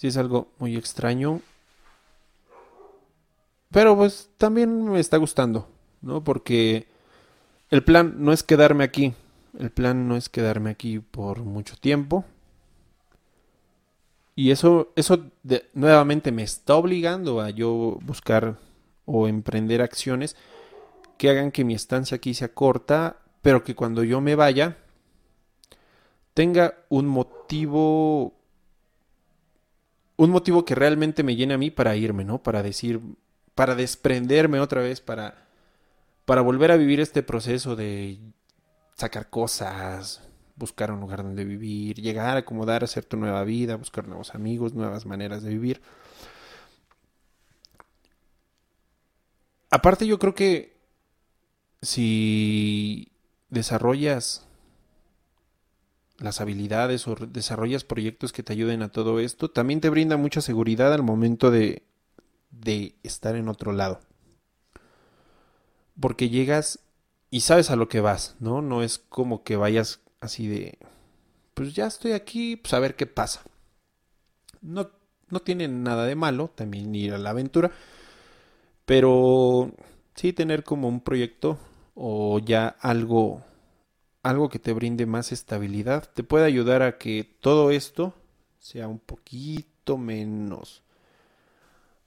Sí 0.00 0.06
es 0.06 0.16
algo 0.16 0.48
muy 0.58 0.76
extraño. 0.76 1.42
Pero 3.70 3.94
pues 3.94 4.30
también 4.38 4.88
me 4.88 4.98
está 4.98 5.18
gustando, 5.18 5.68
¿no? 6.00 6.24
Porque 6.24 6.86
el 7.68 7.84
plan 7.84 8.14
no 8.16 8.32
es 8.32 8.42
quedarme 8.42 8.82
aquí. 8.82 9.12
El 9.58 9.70
plan 9.70 10.08
no 10.08 10.16
es 10.16 10.30
quedarme 10.30 10.70
aquí 10.70 11.00
por 11.00 11.40
mucho 11.40 11.76
tiempo. 11.76 12.24
Y 14.34 14.52
eso, 14.52 14.90
eso 14.96 15.22
nuevamente 15.74 16.32
me 16.32 16.44
está 16.44 16.76
obligando 16.76 17.42
a 17.42 17.50
yo 17.50 17.98
buscar 18.00 18.56
o 19.04 19.28
emprender 19.28 19.82
acciones 19.82 20.34
que 21.18 21.28
hagan 21.28 21.52
que 21.52 21.62
mi 21.62 21.74
estancia 21.74 22.14
aquí 22.14 22.32
sea 22.32 22.54
corta, 22.54 23.18
pero 23.42 23.64
que 23.64 23.74
cuando 23.74 24.02
yo 24.02 24.22
me 24.22 24.34
vaya 24.34 24.78
tenga 26.32 26.72
un 26.88 27.06
motivo 27.06 28.39
un 30.20 30.30
motivo 30.30 30.64
que 30.66 30.74
realmente 30.74 31.22
me 31.22 31.34
llene 31.34 31.54
a 31.54 31.58
mí 31.58 31.70
para 31.70 31.96
irme, 31.96 32.24
¿no? 32.24 32.42
Para 32.42 32.62
decir, 32.62 33.00
para 33.54 33.74
desprenderme 33.74 34.60
otra 34.60 34.82
vez, 34.82 35.00
para 35.00 35.48
para 36.26 36.42
volver 36.42 36.70
a 36.70 36.76
vivir 36.76 37.00
este 37.00 37.22
proceso 37.22 37.74
de 37.74 38.20
sacar 38.94 39.30
cosas, 39.30 40.22
buscar 40.54 40.92
un 40.92 41.00
lugar 41.00 41.22
donde 41.22 41.44
vivir, 41.44 42.00
llegar 42.00 42.36
a 42.36 42.40
acomodar, 42.40 42.84
hacer 42.84 43.04
tu 43.04 43.16
nueva 43.16 43.42
vida, 43.44 43.76
buscar 43.76 44.06
nuevos 44.06 44.34
amigos, 44.34 44.74
nuevas 44.74 45.06
maneras 45.06 45.42
de 45.42 45.50
vivir. 45.50 45.82
Aparte 49.70 50.06
yo 50.06 50.18
creo 50.18 50.34
que 50.34 50.76
si 51.82 53.10
desarrollas 53.48 54.46
las 56.20 56.40
habilidades 56.40 57.08
o 57.08 57.16
desarrollas 57.16 57.84
proyectos 57.84 58.32
que 58.32 58.42
te 58.42 58.52
ayuden 58.52 58.82
a 58.82 58.90
todo 58.90 59.18
esto, 59.18 59.50
también 59.50 59.80
te 59.80 59.90
brinda 59.90 60.16
mucha 60.16 60.40
seguridad 60.40 60.92
al 60.92 61.02
momento 61.02 61.50
de, 61.50 61.82
de 62.50 62.94
estar 63.02 63.36
en 63.36 63.48
otro 63.48 63.72
lado. 63.72 64.00
Porque 65.98 66.28
llegas 66.28 66.78
y 67.30 67.40
sabes 67.40 67.70
a 67.70 67.76
lo 67.76 67.88
que 67.88 68.00
vas, 68.00 68.36
¿no? 68.40 68.62
No 68.62 68.82
es 68.82 68.98
como 68.98 69.42
que 69.42 69.56
vayas 69.56 70.00
así 70.20 70.46
de, 70.46 70.78
pues 71.54 71.74
ya 71.74 71.86
estoy 71.86 72.12
aquí, 72.12 72.56
pues 72.56 72.74
a 72.74 72.80
ver 72.80 72.96
qué 72.96 73.06
pasa. 73.06 73.42
No, 74.60 74.90
no 75.30 75.40
tiene 75.40 75.68
nada 75.68 76.06
de 76.06 76.16
malo 76.16 76.48
también 76.54 76.94
ir 76.94 77.14
a 77.14 77.18
la 77.18 77.30
aventura, 77.30 77.70
pero 78.84 79.72
sí 80.14 80.32
tener 80.32 80.64
como 80.64 80.88
un 80.88 81.00
proyecto 81.00 81.58
o 81.94 82.38
ya 82.40 82.68
algo, 82.80 83.42
algo 84.22 84.48
que 84.48 84.58
te 84.58 84.72
brinde 84.72 85.06
más 85.06 85.32
estabilidad, 85.32 86.08
te 86.12 86.22
puede 86.22 86.44
ayudar 86.44 86.82
a 86.82 86.98
que 86.98 87.24
todo 87.40 87.70
esto 87.70 88.14
sea 88.58 88.88
un 88.88 88.98
poquito 88.98 89.96
menos 89.96 90.82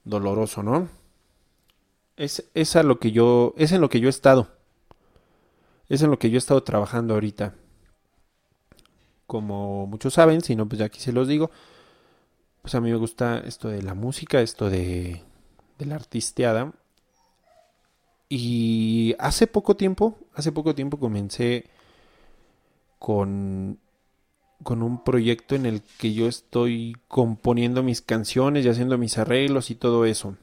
doloroso, 0.04 0.62
¿no? 0.62 0.88
Es, 2.16 2.76
a 2.76 2.82
lo 2.84 3.00
que 3.00 3.10
yo, 3.10 3.54
es 3.56 3.72
en 3.72 3.80
lo 3.80 3.88
que 3.88 4.00
yo 4.00 4.08
he 4.08 4.10
estado. 4.10 4.48
Es 5.88 6.02
en 6.02 6.10
lo 6.10 6.18
que 6.18 6.30
yo 6.30 6.36
he 6.36 6.38
estado 6.38 6.62
trabajando 6.62 7.14
ahorita 7.14 7.54
como 9.26 9.86
muchos 9.86 10.14
saben, 10.14 10.42
si 10.42 10.54
no, 10.54 10.68
pues 10.68 10.78
ya 10.78 10.86
aquí 10.86 11.00
se 11.00 11.12
los 11.12 11.28
digo. 11.28 11.50
Pues 12.62 12.74
a 12.74 12.80
mí 12.80 12.90
me 12.90 12.96
gusta 12.96 13.38
esto 13.38 13.68
de 13.68 13.82
la 13.82 13.94
música, 13.94 14.40
esto 14.40 14.70
de, 14.70 15.22
de 15.78 15.86
la 15.86 15.96
artisteada. 15.96 16.72
Y 18.28 19.14
hace 19.18 19.46
poco 19.46 19.76
tiempo, 19.76 20.18
hace 20.34 20.52
poco 20.52 20.74
tiempo 20.74 20.98
comencé 20.98 21.68
con, 23.04 23.78
con 24.62 24.82
un 24.82 25.04
proyecto 25.04 25.54
en 25.54 25.66
el 25.66 25.82
que 25.98 26.14
yo 26.14 26.26
estoy 26.26 26.96
componiendo 27.06 27.82
mis 27.82 28.00
canciones 28.00 28.64
y 28.64 28.70
haciendo 28.70 28.96
mis 28.96 29.18
arreglos 29.18 29.68
y 29.68 29.74
todo 29.74 30.06
eso. 30.06 30.38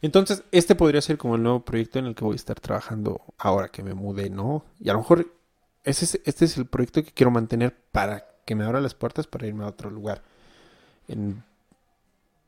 Entonces, 0.00 0.42
este 0.50 0.74
podría 0.74 1.02
ser 1.02 1.18
como 1.18 1.34
el 1.34 1.42
nuevo 1.42 1.66
proyecto 1.66 1.98
en 1.98 2.06
el 2.06 2.14
que 2.14 2.24
voy 2.24 2.32
a 2.32 2.36
estar 2.36 2.58
trabajando 2.58 3.20
ahora 3.36 3.68
que 3.68 3.82
me 3.82 3.92
mude, 3.92 4.30
¿no? 4.30 4.64
Y 4.80 4.88
a 4.88 4.94
lo 4.94 5.00
mejor 5.00 5.34
este 5.84 6.44
es 6.46 6.56
el 6.56 6.64
proyecto 6.64 7.04
que 7.04 7.12
quiero 7.12 7.30
mantener 7.30 7.76
para 7.92 8.26
que 8.46 8.54
me 8.54 8.64
abra 8.64 8.80
las 8.80 8.94
puertas 8.94 9.26
para 9.26 9.46
irme 9.46 9.64
a 9.64 9.68
otro 9.68 9.90
lugar. 9.90 10.22
En, 11.08 11.44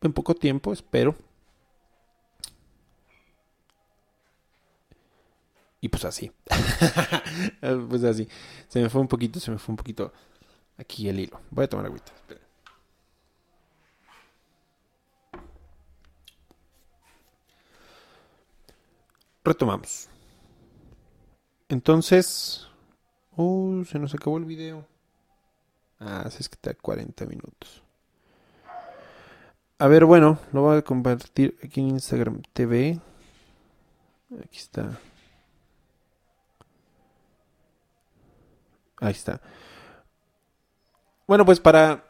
en 0.00 0.12
poco 0.14 0.34
tiempo, 0.34 0.72
espero. 0.72 1.16
Y 5.84 5.90
pues 5.90 6.06
así. 6.06 6.32
pues 7.90 8.04
así. 8.04 8.26
Se 8.68 8.80
me 8.80 8.88
fue 8.88 9.02
un 9.02 9.06
poquito, 9.06 9.38
se 9.38 9.50
me 9.50 9.58
fue 9.58 9.74
un 9.74 9.76
poquito 9.76 10.14
aquí 10.78 11.10
el 11.10 11.20
hilo. 11.20 11.38
Voy 11.50 11.66
a 11.66 11.68
tomar 11.68 11.84
agüita. 11.84 12.10
Retomamos. 19.44 20.08
Entonces, 21.68 22.66
Uh, 23.36 23.84
se 23.84 23.98
nos 23.98 24.14
acabó 24.14 24.38
el 24.38 24.46
video. 24.46 24.86
Ah, 26.00 26.24
es 26.26 26.48
que 26.48 26.54
está 26.54 26.72
40 26.72 27.26
minutos. 27.26 27.82
A 29.78 29.86
ver, 29.86 30.06
bueno, 30.06 30.38
lo 30.52 30.62
voy 30.62 30.78
a 30.78 30.82
compartir 30.82 31.58
aquí 31.62 31.80
en 31.80 31.88
Instagram 31.88 32.40
TV. 32.54 32.98
Aquí 34.42 34.58
está. 34.58 34.98
Ahí 39.04 39.12
está. 39.12 39.40
Bueno, 41.26 41.44
pues 41.44 41.60
para 41.60 42.04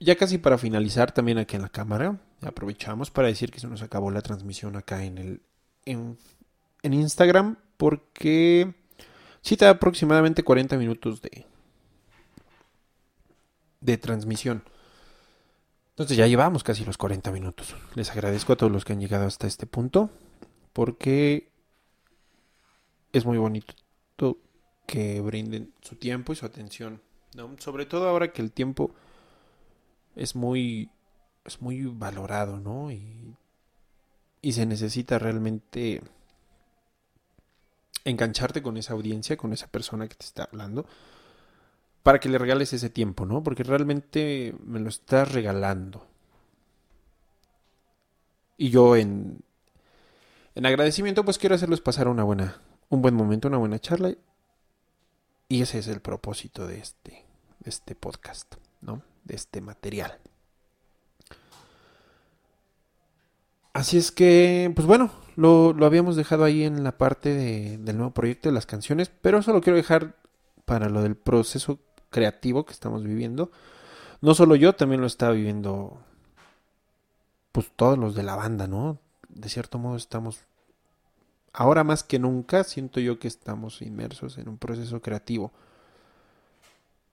ya 0.00 0.16
casi 0.16 0.38
para 0.38 0.58
finalizar 0.58 1.12
también 1.12 1.38
aquí 1.38 1.56
en 1.56 1.62
la 1.62 1.68
cámara, 1.68 2.18
aprovechamos 2.42 3.10
para 3.10 3.28
decir 3.28 3.50
que 3.50 3.60
se 3.60 3.66
nos 3.66 3.82
acabó 3.82 4.10
la 4.10 4.22
transmisión 4.22 4.76
acá 4.76 5.04
en 5.04 5.18
el 5.18 5.42
en, 5.84 6.18
en 6.82 6.94
Instagram 6.94 7.56
porque 7.76 8.74
da 9.58 9.70
aproximadamente 9.70 10.42
40 10.42 10.76
minutos 10.76 11.20
de, 11.20 11.46
de 13.80 13.98
transmisión. 13.98 14.62
Entonces 15.90 16.16
ya 16.16 16.26
llevamos 16.26 16.64
casi 16.64 16.84
los 16.84 16.96
40 16.96 17.30
minutos. 17.30 17.76
Les 17.94 18.10
agradezco 18.10 18.52
a 18.52 18.56
todos 18.56 18.72
los 18.72 18.84
que 18.84 18.94
han 18.94 19.00
llegado 19.00 19.26
hasta 19.26 19.46
este 19.46 19.66
punto 19.66 20.10
porque 20.72 21.50
es 23.12 23.24
muy 23.24 23.38
bonito 23.38 23.74
que 24.86 25.20
brinden 25.20 25.72
su 25.80 25.96
tiempo 25.96 26.32
y 26.32 26.36
su 26.36 26.46
atención. 26.46 27.00
Sobre 27.58 27.86
todo 27.86 28.08
ahora 28.08 28.32
que 28.32 28.42
el 28.42 28.52
tiempo 28.52 28.94
es 30.14 30.36
muy, 30.36 30.90
es 31.44 31.60
muy 31.60 31.84
valorado, 31.86 32.60
¿no? 32.60 32.90
Y, 32.90 33.36
se 34.52 34.66
necesita 34.66 35.18
realmente 35.18 36.02
engancharte 38.04 38.62
con 38.62 38.76
esa 38.76 38.92
audiencia, 38.92 39.38
con 39.38 39.54
esa 39.54 39.68
persona 39.68 40.06
que 40.06 40.14
te 40.14 40.26
está 40.26 40.44
hablando, 40.44 40.86
para 42.02 42.20
que 42.20 42.28
le 42.28 42.36
regales 42.36 42.72
ese 42.74 42.90
tiempo, 42.90 43.24
¿no? 43.24 43.42
Porque 43.42 43.62
realmente 43.62 44.54
me 44.64 44.80
lo 44.80 44.90
estás 44.90 45.32
regalando. 45.32 46.06
Y 48.58 48.68
yo 48.68 48.96
en, 48.96 49.40
en 50.54 50.66
agradecimiento 50.66 51.24
pues 51.24 51.38
quiero 51.38 51.54
hacerles 51.54 51.80
pasar 51.80 52.06
una 52.08 52.22
buena, 52.22 52.60
un 52.90 53.00
buen 53.00 53.14
momento, 53.14 53.48
una 53.48 53.58
buena 53.58 53.78
charla. 53.78 54.14
Y 55.54 55.62
ese 55.62 55.78
es 55.78 55.86
el 55.86 56.00
propósito 56.00 56.66
de 56.66 56.80
este, 56.80 57.24
de 57.60 57.70
este 57.70 57.94
podcast, 57.94 58.56
¿no? 58.80 59.02
De 59.22 59.36
este 59.36 59.60
material. 59.60 60.18
Así 63.72 63.96
es 63.96 64.10
que, 64.10 64.72
pues 64.74 64.84
bueno, 64.84 65.12
lo, 65.36 65.72
lo 65.72 65.86
habíamos 65.86 66.16
dejado 66.16 66.42
ahí 66.42 66.64
en 66.64 66.82
la 66.82 66.98
parte 66.98 67.32
de, 67.32 67.78
del 67.78 67.98
nuevo 67.98 68.12
proyecto 68.12 68.48
de 68.48 68.52
las 68.52 68.66
canciones, 68.66 69.12
pero 69.22 69.38
eso 69.38 69.52
lo 69.52 69.60
quiero 69.60 69.76
dejar 69.76 70.16
para 70.64 70.88
lo 70.88 71.02
del 71.02 71.14
proceso 71.14 71.78
creativo 72.10 72.66
que 72.66 72.72
estamos 72.72 73.04
viviendo. 73.04 73.52
No 74.22 74.34
solo 74.34 74.56
yo, 74.56 74.74
también 74.74 75.02
lo 75.02 75.06
estaba 75.06 75.34
viviendo, 75.34 76.02
pues 77.52 77.70
todos 77.76 77.96
los 77.96 78.16
de 78.16 78.24
la 78.24 78.34
banda, 78.34 78.66
¿no? 78.66 78.98
De 79.28 79.48
cierto 79.48 79.78
modo 79.78 79.94
estamos, 79.94 80.40
ahora 81.54 81.84
más 81.84 82.04
que 82.04 82.18
nunca, 82.18 82.64
siento 82.64 83.00
yo 83.00 83.18
que 83.18 83.28
estamos 83.28 83.80
inmersos 83.80 84.36
en 84.36 84.48
un 84.48 84.58
proceso 84.58 85.00
creativo. 85.00 85.52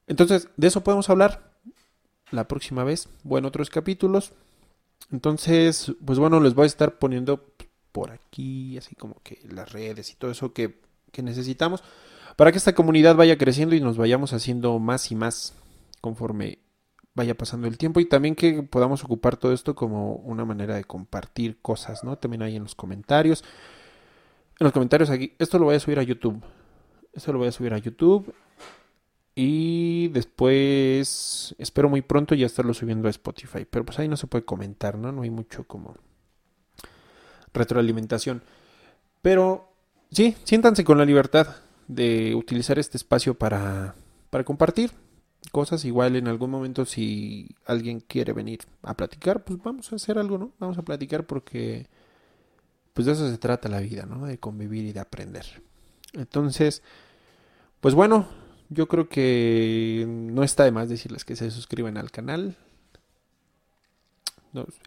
Entonces, 0.07 0.49
de 0.57 0.67
eso 0.67 0.83
podemos 0.83 1.09
hablar 1.09 1.53
la 2.31 2.47
próxima 2.47 2.83
vez, 2.83 3.07
bueno, 3.23 3.47
otros 3.47 3.69
capítulos. 3.69 4.33
Entonces, 5.11 5.93
pues 6.05 6.19
bueno, 6.19 6.39
les 6.39 6.55
voy 6.55 6.63
a 6.63 6.67
estar 6.67 6.97
poniendo 6.99 7.45
por 7.91 8.11
aquí, 8.11 8.77
así 8.77 8.95
como 8.95 9.21
que 9.23 9.39
las 9.49 9.71
redes 9.71 10.11
y 10.11 10.15
todo 10.15 10.31
eso 10.31 10.53
que, 10.53 10.81
que 11.11 11.21
necesitamos 11.21 11.83
para 12.35 12.51
que 12.51 12.57
esta 12.57 12.73
comunidad 12.73 13.15
vaya 13.15 13.37
creciendo 13.37 13.75
y 13.75 13.81
nos 13.81 13.97
vayamos 13.97 14.33
haciendo 14.33 14.79
más 14.79 15.11
y 15.11 15.15
más 15.15 15.53
conforme 15.99 16.59
vaya 17.13 17.35
pasando 17.35 17.67
el 17.67 17.77
tiempo 17.77 17.99
y 17.99 18.05
también 18.05 18.35
que 18.35 18.63
podamos 18.63 19.03
ocupar 19.03 19.35
todo 19.37 19.53
esto 19.53 19.75
como 19.75 20.15
una 20.15 20.45
manera 20.45 20.75
de 20.75 20.85
compartir 20.85 21.59
cosas, 21.61 22.03
¿no? 22.03 22.17
También 22.17 22.41
ahí 22.41 22.55
en 22.55 22.63
los 22.63 22.73
comentarios. 22.75 23.43
En 24.59 24.65
los 24.65 24.73
comentarios 24.73 25.09
aquí, 25.09 25.33
esto 25.39 25.57
lo 25.57 25.65
voy 25.65 25.75
a 25.75 25.79
subir 25.79 25.99
a 25.99 26.03
YouTube. 26.03 26.41
Esto 27.13 27.33
lo 27.33 27.39
voy 27.39 27.47
a 27.47 27.51
subir 27.51 27.73
a 27.73 27.77
YouTube. 27.77 28.33
Y 29.33 30.09
después, 30.09 31.55
espero 31.57 31.89
muy 31.89 32.01
pronto 32.01 32.35
ya 32.35 32.45
estarlo 32.45 32.73
subiendo 32.73 33.07
a 33.07 33.11
Spotify. 33.11 33.65
Pero 33.69 33.85
pues 33.85 33.99
ahí 33.99 34.07
no 34.07 34.17
se 34.17 34.27
puede 34.27 34.45
comentar, 34.45 34.97
¿no? 34.97 35.11
No 35.11 35.21
hay 35.23 35.29
mucho 35.29 35.63
como 35.65 35.95
retroalimentación. 37.53 38.43
Pero 39.21 39.73
sí, 40.11 40.35
siéntanse 40.43 40.83
con 40.83 40.97
la 40.97 41.05
libertad 41.05 41.47
de 41.87 42.35
utilizar 42.35 42.79
este 42.79 42.97
espacio 42.97 43.33
para, 43.33 43.95
para 44.29 44.43
compartir 44.43 44.91
cosas. 45.51 45.85
Igual 45.85 46.15
en 46.15 46.27
algún 46.27 46.51
momento 46.51 46.85
si 46.85 47.55
alguien 47.65 47.99
quiere 48.01 48.33
venir 48.33 48.59
a 48.83 48.95
platicar, 48.95 49.43
pues 49.43 49.61
vamos 49.63 49.91
a 49.91 49.95
hacer 49.95 50.17
algo, 50.17 50.37
¿no? 50.37 50.51
Vamos 50.59 50.77
a 50.77 50.83
platicar 50.83 51.25
porque 51.25 51.87
pues 52.93 53.05
de 53.05 53.13
eso 53.13 53.29
se 53.29 53.37
trata 53.37 53.69
la 53.69 53.79
vida, 53.79 54.05
¿no? 54.05 54.25
De 54.25 54.39
convivir 54.39 54.85
y 54.85 54.93
de 54.93 54.99
aprender. 54.99 55.45
Entonces, 56.13 56.83
pues 57.79 57.95
bueno, 57.95 58.27
yo 58.69 58.87
creo 58.87 59.09
que 59.09 60.05
no 60.07 60.43
está 60.43 60.63
de 60.63 60.71
más 60.71 60.89
decirles 60.89 61.25
que 61.25 61.35
se 61.35 61.51
suscriban 61.51 61.97
al 61.97 62.11
canal. 62.11 62.57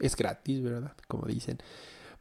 es 0.01 0.17
gratis, 0.17 0.63
¿verdad? 0.63 0.93
Como 1.09 1.27
dicen. 1.27 1.59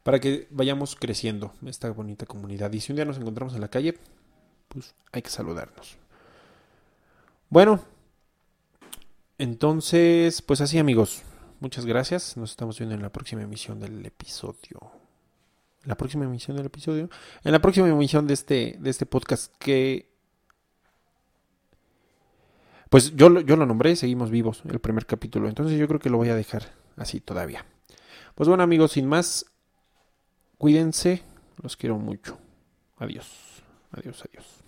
Para 0.02 0.20
que 0.20 0.46
vayamos 0.50 0.96
creciendo 0.96 1.54
esta 1.64 1.90
bonita 1.90 2.26
comunidad. 2.26 2.72
Y 2.72 2.80
si 2.80 2.92
un 2.92 2.96
día 2.96 3.04
nos 3.06 3.18
encontramos 3.18 3.54
en 3.54 3.62
la 3.62 3.68
calle, 3.68 3.98
pues 4.68 4.94
hay 5.12 5.22
que 5.22 5.30
saludarnos. 5.30 5.96
Bueno, 7.48 7.82
entonces, 9.38 10.42
pues 10.42 10.60
así 10.60 10.78
amigos, 10.78 11.22
muchas 11.60 11.86
gracias. 11.86 12.36
Nos 12.36 12.50
estamos 12.50 12.78
viendo 12.78 12.94
en 12.94 13.02
la 13.02 13.12
próxima 13.12 13.42
emisión 13.42 13.80
del 13.80 14.04
episodio. 14.04 15.03
La 15.84 15.96
próxima 15.96 16.24
emisión 16.24 16.56
del 16.56 16.66
episodio. 16.66 17.10
En 17.42 17.52
la 17.52 17.60
próxima 17.60 17.88
emisión 17.88 18.26
de 18.26 18.34
este, 18.34 18.76
de 18.78 18.90
este 18.90 19.06
podcast 19.06 19.54
que... 19.58 20.12
Pues 22.88 23.16
yo, 23.16 23.40
yo 23.40 23.56
lo 23.56 23.66
nombré, 23.66 23.96
seguimos 23.96 24.30
vivos, 24.30 24.62
el 24.68 24.78
primer 24.78 25.04
capítulo. 25.04 25.48
Entonces 25.48 25.78
yo 25.78 25.88
creo 25.88 26.00
que 26.00 26.10
lo 26.10 26.16
voy 26.16 26.28
a 26.28 26.36
dejar 26.36 26.72
así 26.96 27.20
todavía. 27.20 27.66
Pues 28.34 28.48
bueno 28.48 28.62
amigos, 28.62 28.92
sin 28.92 29.06
más, 29.06 29.46
cuídense. 30.58 31.22
Los 31.62 31.76
quiero 31.76 31.98
mucho. 31.98 32.38
Adiós. 32.98 33.62
Adiós, 33.92 34.24
adiós. 34.28 34.63